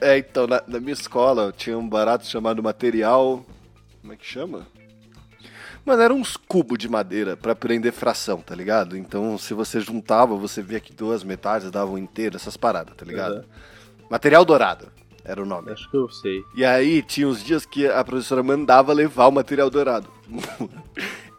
É, 0.00 0.18
então, 0.18 0.46
na, 0.46 0.62
na 0.66 0.80
minha 0.80 0.92
escola 0.92 1.52
tinha 1.56 1.78
um 1.78 1.88
barato 1.88 2.26
chamado 2.26 2.62
material. 2.62 3.44
Como 4.00 4.12
é 4.12 4.16
que 4.16 4.26
chama? 4.26 4.66
Mano, 5.84 6.02
eram 6.02 6.16
uns 6.16 6.36
cubos 6.36 6.78
de 6.78 6.88
madeira 6.88 7.36
pra 7.36 7.54
prender 7.54 7.92
fração, 7.92 8.40
tá 8.40 8.54
ligado? 8.56 8.96
Então, 8.96 9.38
se 9.38 9.54
você 9.54 9.80
juntava, 9.80 10.34
você 10.34 10.60
via 10.60 10.80
que 10.80 10.92
duas 10.92 11.22
metades 11.22 11.70
davam 11.70 11.96
inteiro, 11.96 12.36
essas 12.36 12.56
paradas, 12.56 12.96
tá 12.96 13.04
ligado? 13.04 13.36
Uhum. 13.36 13.44
Material 14.10 14.44
dourado 14.44 14.88
era 15.24 15.42
o 15.42 15.46
nome. 15.46 15.72
Acho 15.72 15.90
que 15.90 15.96
eu 15.96 16.08
sei. 16.08 16.44
E 16.54 16.64
aí 16.64 17.02
tinha 17.02 17.26
uns 17.26 17.42
dias 17.42 17.66
que 17.66 17.86
a 17.86 18.02
professora 18.04 18.42
mandava 18.42 18.92
levar 18.92 19.26
o 19.26 19.32
material 19.32 19.68
dourado. 19.68 20.08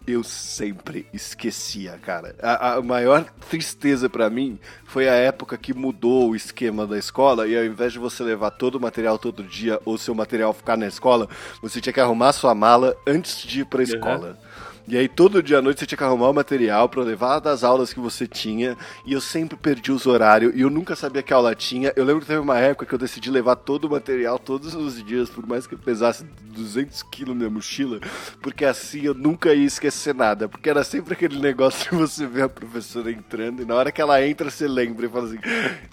Eu 0.08 0.24
sempre 0.24 1.06
esquecia, 1.14 2.00
cara. 2.02 2.34
A, 2.42 2.76
a 2.76 2.82
maior 2.82 3.26
tristeza 3.50 4.10
pra 4.10 4.30
mim 4.30 4.58
foi 4.86 5.10
a 5.10 5.14
época 5.14 5.58
que 5.58 5.74
mudou 5.74 6.30
o 6.30 6.36
esquema 6.36 6.88
da 6.88 6.98
escola 6.98 7.46
e 7.46 7.58
ao 7.58 7.66
invés 7.66 7.92
de 7.92 8.00
você 8.00 8.24
levar 8.24 8.52
todo 8.52 8.76
o 8.76 8.80
material 8.80 9.20
todo 9.20 9.44
dia 9.44 9.82
ou 9.84 9.98
seu 9.98 10.16
material 10.16 10.54
ficar 10.54 10.78
na 10.78 10.88
escola, 10.88 11.28
você 11.62 11.82
tinha 11.82 11.92
que 11.92 12.00
arrumar 12.00 12.32
sua 12.32 12.56
mala 12.56 12.96
antes 13.06 13.42
de 13.42 13.62
ir 13.62 13.66
pra 13.66 13.84
escola. 13.84 14.40
E 14.88 14.98
aí 14.98 15.10
todo 15.10 15.44
dia 15.44 15.58
à 15.58 15.62
noite 15.62 15.82
você 15.82 15.86
tinha 15.86 15.98
que 15.98 16.04
arrumar 16.04 16.30
o 16.30 16.34
material 16.34 16.88
pra 16.88 17.04
levar 17.04 17.40
das 17.40 17.62
aulas 17.62 17.92
que 17.92 18.00
você 18.00 18.26
tinha. 18.26 18.78
E 19.06 19.12
eu 19.12 19.20
sempre 19.20 19.58
perdi 19.58 19.92
os 19.92 20.06
horários 20.06 20.56
e 20.56 20.62
eu 20.62 20.70
nunca 20.70 20.96
sabia 20.96 21.22
que 21.22 21.34
aula 21.34 21.54
tinha. 21.54 21.92
Eu 21.94 22.06
lembro 22.06 22.22
que 22.22 22.28
teve 22.28 22.40
uma 22.40 22.58
época 22.58 22.86
que 22.86 22.96
eu 22.96 23.00
decidi 23.00 23.30
levar 23.30 23.58
todo 23.58 23.84
o 23.86 23.90
material 23.90 24.40
todos 24.40 24.74
os 24.74 25.04
dias, 25.04 25.30
por 25.30 25.46
mais 25.46 25.68
que 25.68 25.76
eu 25.76 25.80
pesasse 25.80 26.24
200 26.24 27.04
quilos 27.04 27.36
na 27.36 27.40
minha 27.40 27.50
mochila, 27.50 28.00
porque 28.42 28.64
assim 28.64 29.02
eu 29.02 29.14
nunca 29.14 29.54
ia 29.54 29.66
esquecer 29.66 30.16
nada. 30.16 30.48
Porque 30.48 30.70
era 30.70 30.86
sempre 30.86 31.14
aquele 31.14 31.38
negócio 31.38 31.92
de 31.92 31.98
você 31.98 32.26
ver 32.26 32.44
a 32.44 32.50
professora 32.50 33.12
entrando 33.12 33.62
e 33.62 33.66
na 33.66 33.76
hora 33.76 33.92
que 33.92 34.02
ela 34.02 34.26
entra 34.26 34.50
você 34.50 34.70
lembra 34.70 35.06
e 35.06 35.10
fala 35.10 35.26
assim: 35.26 35.40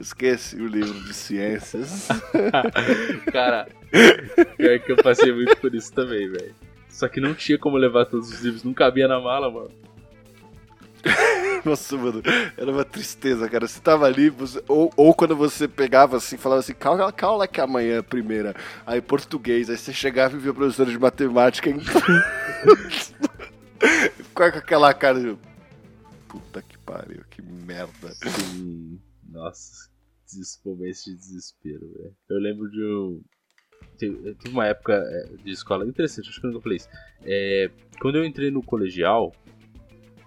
esqueci 0.00 0.54
o 0.56 0.68
livro 0.68 1.00
de 1.04 1.12
ciências. 1.12 2.06
Cara, 3.32 3.66
pior 4.56 4.78
que 4.78 4.92
eu 4.92 4.96
passei 4.96 5.32
muito 5.32 5.56
por 5.56 5.74
isso 5.74 5.92
também, 5.92 6.30
velho. 6.30 6.54
Só 6.94 7.08
que 7.08 7.20
não 7.20 7.34
tinha 7.34 7.58
como 7.58 7.76
levar 7.76 8.06
todos 8.06 8.30
os 8.30 8.40
livros, 8.40 8.62
não 8.62 8.72
cabia 8.72 9.08
na 9.08 9.20
mala, 9.20 9.50
mano. 9.50 9.70
Nossa, 11.64 11.96
mano, 11.96 12.22
era 12.56 12.70
uma 12.70 12.84
tristeza, 12.84 13.48
cara. 13.48 13.66
Você 13.66 13.80
tava 13.80 14.06
ali, 14.06 14.30
você- 14.30 14.62
ou, 14.68 14.92
ou 14.96 15.12
quando 15.12 15.34
você 15.34 15.66
pegava 15.66 16.18
assim, 16.18 16.36
falava 16.36 16.60
assim, 16.60 16.72
calma, 16.72 17.10
calma 17.10 17.48
que 17.48 17.60
amanhã 17.60 17.96
é 17.96 17.98
a 17.98 18.02
primeira. 18.02 18.54
Aí 18.86 19.00
português, 19.00 19.68
aí 19.68 19.76
você 19.76 19.92
chegava 19.92 20.36
e 20.36 20.38
via 20.38 20.52
a 20.52 20.54
professora 20.54 20.88
de 20.88 20.96
matemática 20.98 21.68
entrando. 21.68 22.22
Ficava 24.22 24.52
com 24.52 24.58
aquela 24.58 24.94
cara 24.94 25.18
de. 25.20 25.36
Puta 26.28 26.62
que 26.62 26.78
pariu, 26.78 27.24
que 27.28 27.42
merda. 27.42 28.12
Sim. 28.12 29.00
Nossa, 29.28 29.90
momentos 30.64 31.02
de 31.04 31.16
desespero, 31.16 31.92
velho. 31.92 32.14
Eu 32.30 32.38
lembro 32.38 32.70
de 32.70 32.80
um. 32.84 33.20
Teve 33.98 34.34
teve 34.34 34.50
uma 34.50 34.66
época 34.66 34.92
é, 34.94 35.28
de 35.42 35.50
escola 35.50 35.86
interessante, 35.86 36.28
acho 36.28 36.40
que 36.40 36.46
eu 36.46 36.50
nunca 36.50 36.62
falei 36.62 36.76
isso. 36.76 36.88
É, 37.24 37.70
quando 38.00 38.16
eu 38.18 38.24
entrei 38.24 38.50
no 38.50 38.62
colegial, 38.62 39.32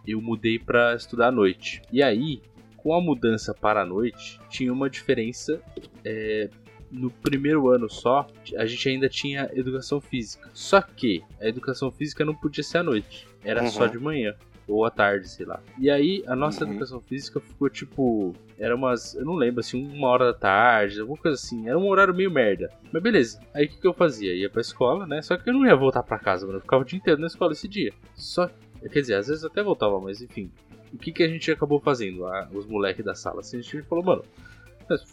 eu 0.06 0.21
mudei 0.21 0.58
pra 0.58 0.95
estudar 0.95 1.27
à 1.27 1.32
noite. 1.32 1.82
E 1.91 2.01
aí, 2.01 2.41
com 2.77 2.93
a 2.93 3.01
mudança 3.01 3.53
para 3.53 3.82
a 3.82 3.86
noite, 3.86 4.39
tinha 4.49 4.71
uma 4.71 4.89
diferença. 4.89 5.62
é, 6.06 6.49
no 6.89 7.12
primeiro 7.12 7.67
ano 7.69 7.89
só, 7.89 8.25
a 8.56 8.65
gente 8.65 8.88
ainda 8.88 9.10
tinha 9.10 9.49
educação 9.53 9.99
física. 9.99 10.49
Só 10.53 10.82
que 10.82 11.21
a 11.41 11.45
educação 11.45 11.91
física 11.91 12.23
não 12.23 12.34
podia 12.34 12.63
ser 12.63 12.77
à 12.77 12.84
noite, 12.84 13.27
era 13.43 13.62
Uhum. 13.62 13.69
só 13.69 13.88
de 13.88 13.99
manhã. 13.99 14.34
Ou 14.67 14.84
à 14.86 14.91
tarde, 14.91 15.30
sei 15.30 15.45
lá. 15.45 15.62
E 15.80 15.89
aí, 15.89 16.23
a 16.27 16.36
nossa 16.36 16.65
Uhum. 16.65 16.71
educação 16.71 16.99
física 16.99 17.39
ficou 17.39 17.69
tipo. 17.69 18.34
Era 18.60 18.75
umas. 18.75 19.15
Eu 19.15 19.23
não 19.23 19.36
lembro, 19.36 19.62
assim, 19.62 19.88
uma 19.88 20.08
hora 20.10 20.25
da 20.25 20.34
tarde, 20.34 20.99
alguma 20.99 21.17
coisa 21.17 21.36
assim. 21.36 21.69
Era 21.69 21.77
um 21.80 21.88
horário 21.88 22.13
meio 22.13 22.30
merda. 22.30 22.69
Mas 22.91 23.01
beleza. 23.01 23.39
Aí 23.53 23.65
o 23.65 23.69
que, 23.69 23.80
que 23.80 23.88
eu 23.88 23.93
fazia? 23.93 24.34
Ia 24.36 24.49
pra 24.49 24.60
escola, 24.62 25.08
né? 25.08 25.21
Só 25.21 25.38
que 25.38 25.49
eu 25.49 25.53
não 25.53 25.65
ia 25.65 25.75
voltar 25.75 26.03
pra 26.03 26.19
casa, 26.19 26.45
mano. 26.45 26.58
Eu 26.58 26.62
ficava 26.62 26.82
o 26.84 26.86
dia 26.86 26.97
inteiro 26.99 27.21
na 27.21 27.27
escola 27.27 27.53
esse 27.53 27.67
dia. 27.67 27.93
Só. 28.15 28.49
Quer 28.91 29.01
dizer, 29.01 29.15
às 29.15 29.27
vezes 29.27 29.43
até 29.45 29.63
voltava, 29.63 29.99
mas 30.01 30.21
enfim. 30.21 30.51
O 30.93 30.97
que, 30.97 31.12
que 31.12 31.23
a 31.23 31.27
gente 31.27 31.49
acabou 31.51 31.80
fazendo? 31.80 32.25
Ah, 32.25 32.47
os 32.53 32.65
moleques 32.65 33.03
da 33.06 33.15
sala. 33.15 33.39
Assim, 33.39 33.58
a 33.58 33.62
gente 33.62 33.82
falou, 33.84 34.03
mano. 34.03 34.23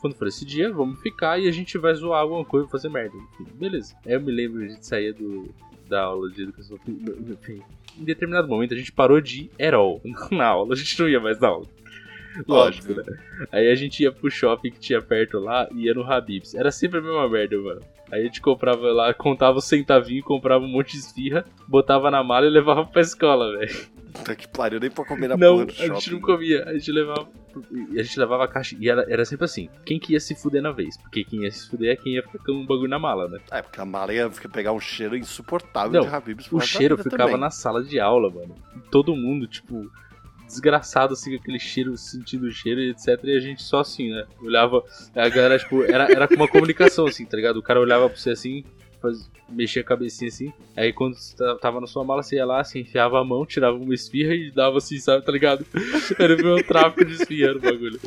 Quando 0.01 0.15
for 0.15 0.29
esse 0.29 0.45
dia, 0.45 0.73
vamos 0.73 1.01
ficar 1.01 1.39
e 1.41 1.49
a 1.49 1.51
gente 1.51 1.77
vai 1.79 1.93
zoar 1.95 2.21
alguma 2.21 2.45
coisa, 2.45 2.69
fazer 2.69 2.89
merda. 2.89 3.17
Enfim, 3.17 3.45
beleza. 3.55 3.95
Aí 4.07 4.13
eu 4.13 4.21
me 4.21 4.31
lembro, 4.31 4.63
a 4.63 4.69
gente 4.69 4.87
saía 4.87 5.13
do, 5.13 5.53
da 5.89 6.03
aula 6.03 6.31
de 6.31 6.43
educação. 6.43 6.79
Enfim, 6.87 7.63
em 7.99 8.05
determinado 8.05 8.49
momento 8.49 8.75
a 8.75 8.77
gente 8.77 8.93
parou 8.93 9.21
de 9.21 9.43
ir 9.43 9.51
Herol 9.59 10.01
na 10.31 10.47
aula. 10.47 10.75
A 10.75 10.77
gente 10.77 10.99
não 11.01 11.09
ia 11.09 11.21
mais 11.21 11.39
na 11.41 11.49
aula. 11.49 11.67
Lógico, 12.49 12.91
Óbvio. 12.93 13.05
né? 13.07 13.47
Aí 13.53 13.71
a 13.71 13.75
gente 13.77 14.03
ia 14.03 14.11
pro 14.11 14.29
shopping 14.31 14.71
que 14.71 14.81
tinha 14.81 15.01
perto 15.01 15.39
lá 15.39 15.69
e 15.73 15.85
ia 15.85 15.95
no 15.95 16.03
Habibs. 16.03 16.55
Era 16.55 16.73
sempre 16.73 16.99
a 16.99 17.03
mesma 17.03 17.29
merda, 17.29 17.57
mano. 17.59 17.81
Aí 18.11 18.23
a 18.23 18.25
gente 18.25 18.41
comprava 18.41 18.93
lá, 18.93 19.15
contava 19.15 19.59
os 19.59 19.65
centavinhos, 19.65 20.25
comprava 20.25 20.65
um 20.65 20.69
monte 20.69 20.93
de 20.93 20.99
esfirra, 20.99 21.45
botava 21.67 22.11
na 22.11 22.23
mala 22.25 22.47
e 22.47 22.51
levava 22.51 22.85
pra 22.85 23.01
escola, 23.03 23.57
velho. 23.57 23.87
Puta 24.15 24.35
que 24.37 24.47
pariu, 24.49 24.79
nem 24.81 24.91
pra 24.91 25.05
comer 25.05 25.29
na 25.29 25.37
Não, 25.37 25.55
porra 25.55 25.67
do 25.67 25.71
a 25.73 25.75
gente 25.75 25.89
shopping. 26.05 26.11
não 26.13 26.21
comia, 26.21 26.65
a 26.65 26.73
gente 26.73 26.93
levava. 26.93 27.29
A 27.97 28.03
gente 28.03 28.19
levava 28.19 28.45
a 28.45 28.49
caixa. 28.49 28.77
E 28.81 28.89
era, 28.89 29.05
era 29.09 29.25
sempre 29.25 29.45
assim: 29.45 29.69
quem 29.85 29.99
que 29.99 30.13
ia 30.15 30.21
se 30.21 30.35
fuder 30.35 30.63
na 30.63 30.73
vez? 30.73 30.97
Porque 30.97 31.23
quem 31.25 31.43
ia 31.43 31.51
se 31.51 31.69
fuder 31.69 31.93
é 31.93 31.97
quem 31.97 32.15
ia 32.15 32.23
ficar 32.23 32.39
com 32.39 32.53
um 32.53 32.67
bagulho 32.67 32.89
na 32.89 32.99
mala, 32.99 33.29
né? 33.29 33.39
É, 33.51 33.61
porque 33.63 33.81
a 33.81 33.85
mala 33.85 34.13
ia 34.15 34.31
ficar- 34.31 34.49
pegar 34.49 34.73
um 34.73 34.81
cheiro 34.81 35.17
insuportável 35.17 36.01
Não, 36.01 36.09
de 36.09 36.15
Habibs. 36.15 36.51
O 36.51 36.61
cheiro 36.61 36.97
ficava 36.97 37.25
também. 37.25 37.37
na 37.41 37.51
sala 37.51 37.83
de 37.85 38.01
aula, 38.01 38.31
mano. 38.31 38.55
Todo 38.91 39.15
mundo, 39.15 39.47
tipo, 39.47 39.91
desgraçado 40.47 41.15
assim 41.15 41.31
com 41.37 41.43
aquele 41.43 41.59
cheiro, 41.59 41.97
sentindo 41.97 42.47
o 42.47 42.51
cheiro 42.51 42.81
e 42.81 42.91
etc. 42.91 43.19
E 43.25 43.37
a 43.37 43.41
gente 43.41 43.63
só 43.63 43.81
assim, 43.81 44.11
né? 44.11 44.25
Olhava. 44.41 44.83
A 45.15 45.29
galera, 45.29 45.59
tipo, 45.59 45.83
era, 45.85 46.05
era 46.11 46.29
com 46.29 46.35
uma 46.35 46.49
comunicação, 46.49 47.07
assim, 47.07 47.25
tá 47.25 47.37
ligado? 47.37 47.57
O 47.59 47.63
cara 47.63 47.81
olhava 47.81 48.09
pra 48.09 48.17
você 48.19 48.31
assim, 48.31 48.65
faz, 49.05 49.31
mexia 49.49 49.83
a 49.83 49.85
cabecinha 49.85 50.29
assim. 50.29 50.53
Aí 50.77 50.93
quando 50.93 51.17
tava 51.61 51.81
na 51.81 51.87
sua 51.87 52.05
mala, 52.05 52.23
você 52.23 52.37
ia 52.37 52.47
lá, 52.47 52.61
assim, 52.61 52.81
enfiava 52.81 53.21
a 53.21 53.25
mão, 53.25 53.45
tirava 53.45 53.77
uma 53.77 53.95
esfirra 53.95 54.35
e 54.35 54.51
dava 54.51 54.79
assim, 54.79 54.99
sabe, 54.99 55.25
tá 55.25 55.31
ligado? 55.31 55.65
Era 56.19 56.35
o 56.35 56.43
meu 56.43 56.63
tráfico 56.63 57.05
de 57.05 57.15
esfirra 57.15 57.55
no 57.55 57.61
bagulho. 57.61 58.01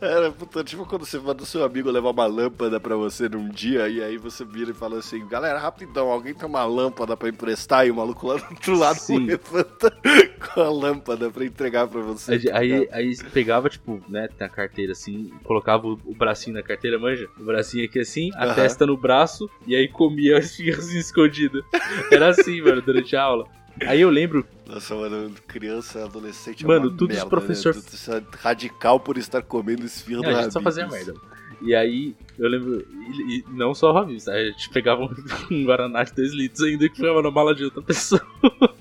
Era, 0.00 0.30
puta, 0.30 0.64
tipo 0.64 0.86
quando 0.86 1.04
você 1.04 1.18
manda 1.18 1.42
o 1.42 1.46
seu 1.46 1.64
amigo 1.64 1.90
levar 1.90 2.10
uma 2.10 2.26
lâmpada 2.26 2.80
pra 2.80 2.96
você 2.96 3.28
num 3.28 3.48
dia, 3.48 3.88
e 3.88 4.02
aí 4.02 4.16
você 4.16 4.44
vira 4.44 4.70
e 4.70 4.74
fala 4.74 4.98
assim, 4.98 5.26
galera, 5.26 5.58
rapidão, 5.58 6.10
alguém 6.10 6.32
tem 6.34 6.48
uma 6.48 6.64
lâmpada 6.64 7.16
pra 7.16 7.28
emprestar? 7.28 7.86
E 7.86 7.90
o 7.90 7.96
maluco 7.96 8.26
lá 8.26 8.36
do 8.36 8.44
outro 8.50 8.78
lado 8.78 8.98
Sim. 8.98 9.26
levanta 9.26 9.90
com 10.54 10.60
a 10.60 10.70
lâmpada 10.70 11.30
pra 11.30 11.44
entregar 11.44 11.86
pra 11.88 12.00
você. 12.00 12.32
Aí, 12.32 12.42
tá 12.44 12.58
aí, 12.58 12.88
aí 12.92 13.14
você 13.14 13.28
pegava, 13.28 13.68
tipo, 13.68 14.02
né, 14.08 14.28
na 14.38 14.48
carteira 14.48 14.92
assim, 14.92 15.30
colocava 15.44 15.86
o, 15.86 15.98
o 16.04 16.14
bracinho 16.14 16.56
na 16.56 16.62
carteira, 16.62 16.98
manja? 16.98 17.28
O 17.38 17.44
bracinho 17.44 17.84
aqui 17.84 17.98
assim, 17.98 18.30
a 18.34 18.46
Aham. 18.46 18.54
testa 18.54 18.86
no 18.86 18.96
braço, 18.96 19.50
e 19.66 19.74
aí 19.74 19.88
comia 19.96 20.38
as 20.38 20.46
esfirras 20.46 20.92
escondidas. 20.92 21.62
Era 22.10 22.28
assim, 22.28 22.60
mano, 22.62 22.82
durante 22.82 23.16
a 23.16 23.22
aula. 23.22 23.46
Aí 23.86 24.00
eu 24.00 24.08
lembro, 24.08 24.46
Nossa, 24.66 24.94
mano, 24.94 25.30
criança, 25.46 26.04
adolescente 26.04 26.64
é 26.64 26.66
Mano, 26.66 26.88
uma 26.88 26.96
tudo 26.96 27.10
os 27.10 27.16
merda, 27.16 27.28
professor- 27.30 27.74
Né? 27.74 27.82
Tu- 27.84 27.96
tu 27.96 28.12
é 28.12 28.22
radical 28.40 28.98
por 29.00 29.18
estar 29.18 29.42
comendo 29.42 29.84
esfirra 29.84 30.22
do 30.22 30.28
a 30.30 30.42
gente 30.42 30.52
só 30.52 30.60
fazia 30.62 30.86
merda. 30.86 31.14
E 31.62 31.74
aí, 31.74 32.14
eu 32.38 32.48
lembro, 32.48 32.86
e, 32.90 33.38
e 33.38 33.44
não 33.50 33.74
só 33.74 33.90
o 33.90 33.92
Robinho, 33.92 34.18
a 34.28 34.44
gente 34.44 34.70
pegava 34.70 35.02
um, 35.04 35.08
um 35.50 35.64
Guaraná 35.64 36.02
de 36.04 36.12
2 36.14 36.32
litros 36.32 36.62
ainda 36.62 36.88
que 36.88 36.96
ficava 36.96 37.20
na 37.22 37.30
mala 37.30 37.54
de 37.54 37.64
outra 37.64 37.82
pessoa. 37.82 38.20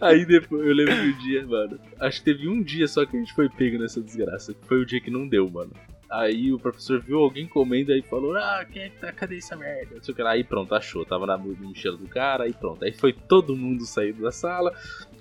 Aí 0.00 0.24
depois, 0.24 0.66
eu 0.66 0.74
lembro 0.74 0.94
que 0.94 1.00
um 1.08 1.18
dia, 1.18 1.46
mano, 1.46 1.78
acho 2.00 2.18
que 2.18 2.24
teve 2.24 2.48
um 2.48 2.62
dia 2.62 2.88
só 2.88 3.04
que 3.06 3.16
a 3.16 3.20
gente 3.20 3.32
foi 3.34 3.48
pego 3.48 3.78
nessa 3.78 4.00
desgraça, 4.00 4.52
que 4.52 4.66
foi 4.66 4.80
o 4.80 4.86
dia 4.86 5.00
que 5.00 5.10
não 5.10 5.28
deu, 5.28 5.48
mano. 5.48 5.70
Aí 6.10 6.52
o 6.52 6.58
professor 6.58 7.00
viu 7.00 7.18
alguém 7.18 7.46
comendo 7.48 7.92
aí 7.92 8.00
falou, 8.02 8.36
ah, 8.36 8.64
quem 8.70 8.82
é 8.82 8.88
que 8.90 8.98
tá, 8.98 9.12
cadê 9.12 9.38
essa 9.38 9.56
merda? 9.56 9.96
Não 9.96 10.02
sei 10.02 10.12
o 10.12 10.16
que 10.16 10.22
lá, 10.22 10.30
aí 10.32 10.44
pronto, 10.44 10.74
achou, 10.74 11.04
tava 11.04 11.26
na 11.26 11.36
mochila 11.36 11.96
do 11.96 12.06
cara, 12.06 12.44
aí 12.44 12.52
pronto. 12.52 12.84
Aí 12.84 12.92
foi 12.92 13.12
todo 13.12 13.56
mundo 13.56 13.84
saindo 13.84 14.22
da 14.22 14.30
sala, 14.30 14.72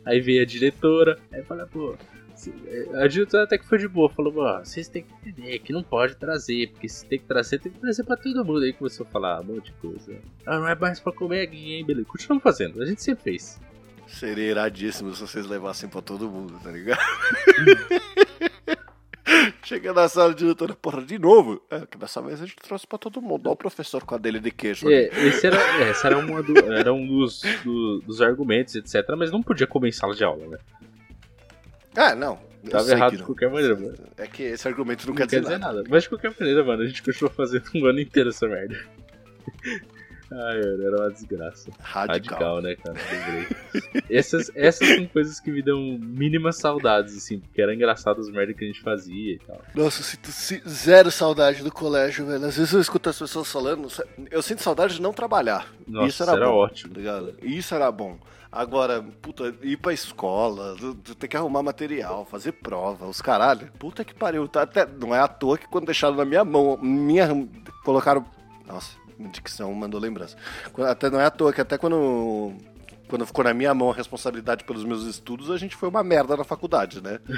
aí 0.06 0.20
veio 0.22 0.42
a 0.42 0.46
diretora, 0.46 1.18
aí 1.32 1.42
falou, 1.44 1.66
pô, 1.68 1.96
se- 2.36 2.54
a 2.94 3.08
diretora 3.08 3.46
até 3.46 3.58
que 3.58 3.66
foi 3.66 3.80
de 3.80 3.88
boa, 3.88 4.10
falou, 4.10 4.32
vocês 4.64 4.88
têm 4.88 5.04
que 5.04 5.30
entender 5.30 5.58
que 5.60 5.74
não 5.74 5.82
pode 5.82 6.16
trazer, 6.18 6.70
porque 6.70 6.88
se 6.88 7.04
tem 7.08 7.18
que 7.18 7.26
trazer, 7.26 7.58
tem 7.60 7.72
que 7.72 7.80
trazer 7.80 8.04
pra 8.04 8.16
todo 8.16 8.46
mundo. 8.46 8.60
Aí 8.64 8.72
começou 8.74 9.08
a 9.08 9.10
falar 9.10 9.42
um 9.42 9.46
monte 9.46 9.66
de 9.66 9.74
coisa. 9.74 10.20
Ah, 10.46 10.60
não 10.60 10.68
é 10.68 10.76
mais 10.76 11.00
pra 11.00 11.12
comer 11.12 11.42
aqui, 11.42 11.74
hein, 11.74 11.84
beleza. 11.86 12.06
Continuamos 12.08 12.44
fazendo, 12.44 12.82
a 12.82 12.86
gente 12.86 13.02
sempre 13.02 13.24
fez. 13.24 13.60
Seria 14.08 14.52
iradíssimo 14.52 15.12
se 15.16 15.22
vocês 15.22 15.48
levassem 15.48 15.90
pra 15.90 16.00
todo 16.02 16.30
mundo, 16.30 16.60
tá 16.64 16.70
ligado? 16.72 17.00
Chega 19.86 20.02
na 20.02 20.10
sala 20.10 20.34
de 20.34 20.40
diretora, 20.40 20.74
porra, 20.74 21.04
de 21.04 21.20
novo? 21.20 21.62
É, 21.70 21.86
que 21.86 21.96
dessa 21.96 22.20
vez 22.20 22.42
a 22.42 22.46
gente 22.48 22.56
trouxe 22.56 22.88
pra 22.88 22.98
todo 22.98 23.22
mundo. 23.22 23.46
Olha 23.46 23.54
o 23.54 23.56
professor 23.56 24.04
com 24.04 24.16
a 24.16 24.18
dele 24.18 24.40
de 24.40 24.50
queijo. 24.50 24.90
É, 24.90 25.04
esse 25.28 25.46
era, 25.46 25.58
é, 25.84 25.92
esse 25.92 26.04
era, 26.08 26.20
do- 26.20 26.74
era 26.74 26.92
um 26.92 27.06
dos, 27.06 27.44
do- 27.64 28.00
dos 28.02 28.20
argumentos, 28.20 28.74
etc. 28.76 29.08
Mas 29.16 29.32
não 29.32 29.44
podia 29.44 29.68
comer 29.68 29.90
em 29.90 29.92
sala 29.92 30.16
de 30.16 30.24
aula, 30.24 30.48
né? 30.48 30.58
Ah, 31.96 32.16
não. 32.16 32.40
Tava 32.68 32.90
errado 32.90 33.16
de 33.18 33.22
qualquer 33.24 33.48
maneira, 33.52 33.76
mano. 33.76 33.96
É 34.18 34.26
que 34.26 34.42
esse 34.42 34.68
argumento 34.68 35.06
não, 35.06 35.14
Não 35.14 35.18
quer 35.18 35.28
dizer, 35.28 35.42
nada. 35.44 35.60
nada. 35.60 35.84
Mas 35.88 36.02
de 36.02 36.10
qualquer 36.10 36.34
maneira, 36.40 36.64
mano, 36.64 36.82
a 36.82 36.88
gente 36.88 37.04
continuou 37.04 37.32
fazendo 37.36 37.66
um 37.76 37.86
ano 37.86 38.00
inteiro 38.00 38.30
essa 38.30 38.48
merda. 38.48 38.76
Ai, 40.32 40.58
era 40.60 40.96
uma 40.98 41.12
desgraça. 41.12 41.70
Radical. 41.80 42.40
Radical, 42.40 42.62
né, 42.62 42.76
cara? 42.76 42.98
Lembrei. 43.12 44.04
essas, 44.10 44.52
essas 44.56 44.88
são 44.88 45.06
coisas 45.08 45.40
que 45.40 45.52
me 45.52 45.62
dão 45.62 45.80
mínimas 46.02 46.58
saudades, 46.58 47.16
assim, 47.16 47.40
porque 47.40 47.62
era 47.62 47.74
engraçado 47.74 48.20
as 48.20 48.30
merdas 48.30 48.56
que 48.56 48.64
a 48.64 48.68
gente 48.68 48.82
fazia 48.82 49.34
e 49.36 49.40
tal. 49.40 49.62
Nossa, 49.76 50.00
eu 50.02 50.04
sinto 50.04 50.32
si- 50.32 50.64
zero 50.68 51.12
saudade 51.12 51.64
do 51.64 51.72
colégio, 51.72 52.26
velho. 52.26 52.46
Às 52.46 52.58
vezes 52.58 52.74
eu 52.74 52.82
escuto 52.82 53.10
as 53.10 53.20
pessoas 53.20 53.52
falando, 53.52 53.88
eu 54.32 54.42
sinto 54.42 54.62
saudade 54.64 54.96
de 54.96 55.02
não 55.02 55.14
trabalhar. 55.14 55.68
Nossa, 55.88 56.08
Isso 56.08 56.24
era, 56.24 56.32
era 56.34 56.46
bom, 56.48 56.56
ótimo. 56.56 56.94
tá 56.94 57.00
ligado? 57.00 57.34
Isso 57.44 57.76
era 57.76 57.92
bom. 57.92 58.18
Agora, 58.52 59.04
puta, 59.22 59.54
ir 59.62 59.78
pra 59.78 59.92
escola, 59.94 60.76
tu- 60.80 60.96
tu 60.96 61.14
ter 61.14 61.28
que 61.28 61.36
arrumar 61.36 61.62
material, 61.62 62.26
fazer 62.26 62.54
prova, 62.54 63.06
os 63.06 63.22
caralho. 63.22 63.70
Puta 63.78 64.04
que 64.06 64.14
pariu. 64.14 64.48
Tá 64.48 64.62
até, 64.62 64.86
não 64.86 65.14
é 65.14 65.20
à 65.20 65.28
toa 65.28 65.58
que 65.58 65.68
quando 65.68 65.86
deixaram 65.88 66.16
na 66.16 66.24
minha 66.26 66.44
mão, 66.46 66.78
minha. 66.82 67.28
Colocaram. 67.84 68.26
Nossa, 68.66 68.96
dicção 69.32 69.74
mandou 69.74 70.00
lembrança. 70.00 70.36
Até 70.90 71.10
não 71.10 71.20
é 71.20 71.26
à 71.26 71.32
toa 71.32 71.54
que 71.54 71.62
até 71.62 71.78
quando. 71.78 72.54
Quando 73.08 73.26
ficou 73.26 73.44
na 73.44 73.54
minha 73.54 73.72
mão 73.72 73.92
a 73.92 73.94
responsabilidade 73.94 74.64
pelos 74.64 74.84
meus 74.84 75.06
estudos, 75.06 75.52
a 75.52 75.58
gente 75.58 75.76
foi 75.76 75.88
uma 75.88 76.04
merda 76.04 76.36
na 76.36 76.44
faculdade, 76.44 77.04
né? 77.04 77.20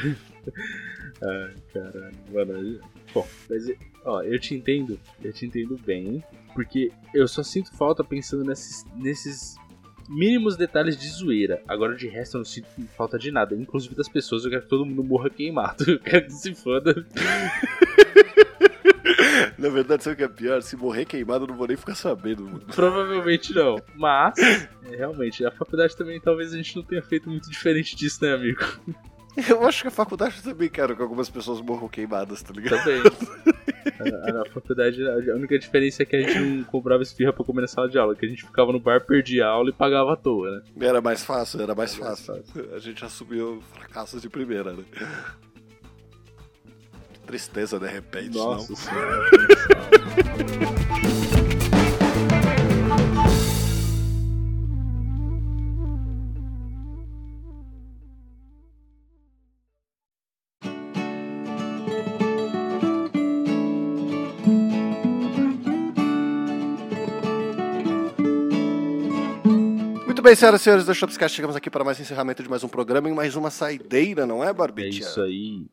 Ai, 1.21 1.55
caralho. 1.73 2.15
Mano, 2.31 2.79
bom, 3.13 3.27
mas, 3.49 3.69
ó, 4.05 4.21
eu 4.21 4.39
te 4.39 4.55
entendo, 4.55 4.97
eu 5.21 5.33
te 5.33 5.45
entendo 5.45 5.77
bem, 5.85 6.23
porque 6.53 6.89
eu 7.13 7.27
só 7.27 7.43
sinto 7.43 7.75
falta 7.75 8.01
pensando 8.01 8.45
nesses, 8.45 8.85
nesses 8.95 9.57
mínimos 10.07 10.55
detalhes 10.55 10.97
de 10.97 11.07
zoeira. 11.09 11.61
Agora, 11.67 11.95
de 11.95 12.07
resto, 12.07 12.37
eu 12.37 12.39
não 12.39 12.45
sinto 12.45 12.67
falta 12.95 13.19
de 13.19 13.31
nada, 13.31 13.55
inclusive 13.55 13.95
das 13.95 14.07
pessoas. 14.07 14.43
Eu 14.43 14.49
quero 14.49 14.63
que 14.63 14.69
todo 14.69 14.85
mundo 14.85 15.03
morra 15.03 15.29
queimado. 15.29 15.83
Eu 15.91 15.99
quero 15.99 16.25
que 16.25 16.33
se 16.33 16.55
foda. 16.55 16.95
Na 19.57 19.69
verdade, 19.69 20.03
sabe 20.03 20.13
o 20.13 20.17
que 20.17 20.23
é 20.23 20.27
pior? 20.27 20.61
Se 20.61 20.75
morrer 20.75 21.05
queimado, 21.05 21.45
eu 21.45 21.47
não 21.47 21.55
vou 21.55 21.67
nem 21.67 21.75
ficar 21.77 21.95
sabendo, 21.95 22.43
mano. 22.43 22.61
Provavelmente 22.75 23.53
não. 23.53 23.75
Mas, 23.95 24.37
é, 24.37 24.95
realmente, 24.95 25.43
a 25.45 25.51
faculdade 25.51 25.95
também 25.97 26.19
talvez 26.21 26.53
a 26.53 26.57
gente 26.57 26.75
não 26.75 26.83
tenha 26.83 27.01
feito 27.01 27.29
muito 27.29 27.49
diferente 27.49 27.95
disso, 27.95 28.23
né, 28.23 28.33
amigo? 28.33 28.61
Eu 29.47 29.63
acho 29.67 29.83
que 29.83 29.87
a 29.87 29.91
faculdade 29.91 30.41
também 30.41 30.67
quero 30.67 30.95
que 30.95 31.01
algumas 31.01 31.29
pessoas 31.29 31.61
morram 31.61 31.87
queimadas, 31.87 32.41
tá 32.41 32.51
ligado? 32.51 32.83
Também. 32.83 33.01
A, 33.99 34.41
a- 34.41 34.45
faculdade, 34.51 34.99
a 35.07 35.35
única 35.35 35.59
diferença 35.59 36.01
é 36.01 36.05
que 36.07 36.15
a 36.15 36.21
gente 36.21 36.39
não 36.39 36.63
comprava 36.63 37.03
esfirra 37.03 37.31
pra 37.31 37.45
comer 37.45 37.61
na 37.61 37.67
sala 37.67 37.87
de 37.87 37.99
aula, 37.99 38.15
que 38.15 38.25
a 38.25 38.29
gente 38.29 38.43
ficava 38.43 38.71
no 38.71 38.79
bar, 38.79 39.05
perdia 39.05 39.45
a 39.45 39.49
aula 39.49 39.69
e 39.69 39.73
pagava 39.73 40.13
à 40.13 40.15
toa, 40.15 40.49
né? 40.49 40.61
Era 40.87 41.01
mais 41.01 41.23
fácil, 41.23 41.61
era 41.61 41.75
mais 41.75 41.95
Era 41.95 42.05
mais 42.05 42.25
fácil. 42.25 42.43
A 42.73 42.79
gente 42.79 43.05
assumiu 43.05 43.61
fracassos 43.75 44.23
de 44.23 44.29
primeira, 44.29 44.73
né? 44.73 44.83
Tristeza, 47.27 47.77
de 47.77 47.87
repente, 47.87 48.37
Nossa 48.37 48.69
não? 48.69 48.75
senhora. 48.77 49.29
Muito 70.05 70.21
bem, 70.21 70.35
senhoras 70.35 70.61
e 70.61 70.63
senhores 70.63 70.85
do 70.85 70.93
Shopscast, 70.95 71.35
chegamos 71.35 71.55
aqui 71.55 71.69
para 71.69 71.83
mais 71.83 71.99
encerramento 71.99 72.41
de 72.41 72.49
mais 72.49 72.63
um 72.63 72.67
programa 72.67 73.09
e 73.09 73.13
mais 73.13 73.35
uma 73.35 73.49
saideira, 73.49 74.25
não 74.25 74.43
é, 74.43 74.49
É 74.49 74.53
Barbicha? 74.53 75.01
isso 75.03 75.21
aí. 75.21 75.65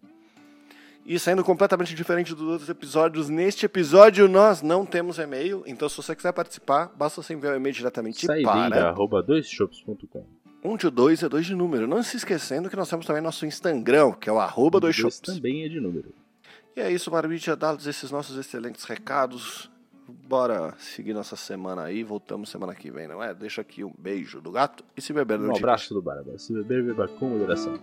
E 1.06 1.18
saindo 1.18 1.44
completamente 1.44 1.94
diferente 1.94 2.34
dos 2.34 2.48
outros 2.48 2.68
episódios, 2.70 3.28
neste 3.28 3.66
episódio 3.66 4.26
nós 4.26 4.62
não 4.62 4.86
temos 4.86 5.18
e-mail, 5.18 5.62
então 5.66 5.86
se 5.86 5.98
você 5.98 6.16
quiser 6.16 6.32
participar, 6.32 6.90
basta 6.96 7.22
você 7.22 7.34
enviar 7.34 7.52
o 7.52 7.56
e-mail 7.56 7.74
diretamente 7.74 8.24
Saideira, 8.24 8.70
para 8.70 8.88
arroba 8.88 9.22
doisshops.com. 9.22 10.24
um 10.64 10.76
de 10.78 10.88
dois 10.88 11.22
é 11.22 11.28
dois 11.28 11.44
de 11.44 11.54
número. 11.54 11.86
Não 11.86 12.02
se 12.02 12.16
esquecendo 12.16 12.70
que 12.70 12.76
nós 12.76 12.88
temos 12.88 13.04
também 13.04 13.20
nosso 13.20 13.44
Instagram, 13.44 14.12
que 14.12 14.30
é 14.30 14.32
o 14.32 14.40
arroba 14.40 14.80
dois 14.80 14.96
Dois 14.96 15.20
também 15.20 15.64
é 15.64 15.68
de 15.68 15.78
número. 15.78 16.14
E 16.74 16.80
é 16.80 16.90
isso, 16.90 17.10
Barbicha, 17.10 17.54
dados 17.54 17.86
esses 17.86 18.10
nossos 18.10 18.38
excelentes 18.38 18.84
recados. 18.84 19.70
Bora 20.08 20.74
seguir 20.78 21.12
nossa 21.12 21.36
semana 21.36 21.82
aí, 21.82 22.02
voltamos 22.02 22.48
semana 22.48 22.74
que 22.74 22.90
vem, 22.90 23.06
não 23.08 23.22
é? 23.22 23.34
Deixa 23.34 23.60
aqui 23.60 23.84
um 23.84 23.92
beijo 23.98 24.40
do 24.40 24.50
gato 24.50 24.82
e 24.96 25.02
se 25.02 25.12
beber 25.12 25.38
Um 25.38 25.54
abraço 25.54 25.92
do 25.92 26.00
Barba. 26.02 26.38
Se 26.38 26.52
beber, 26.52 26.82
beba 26.82 27.08
com 27.08 27.28
moderação. 27.28 27.78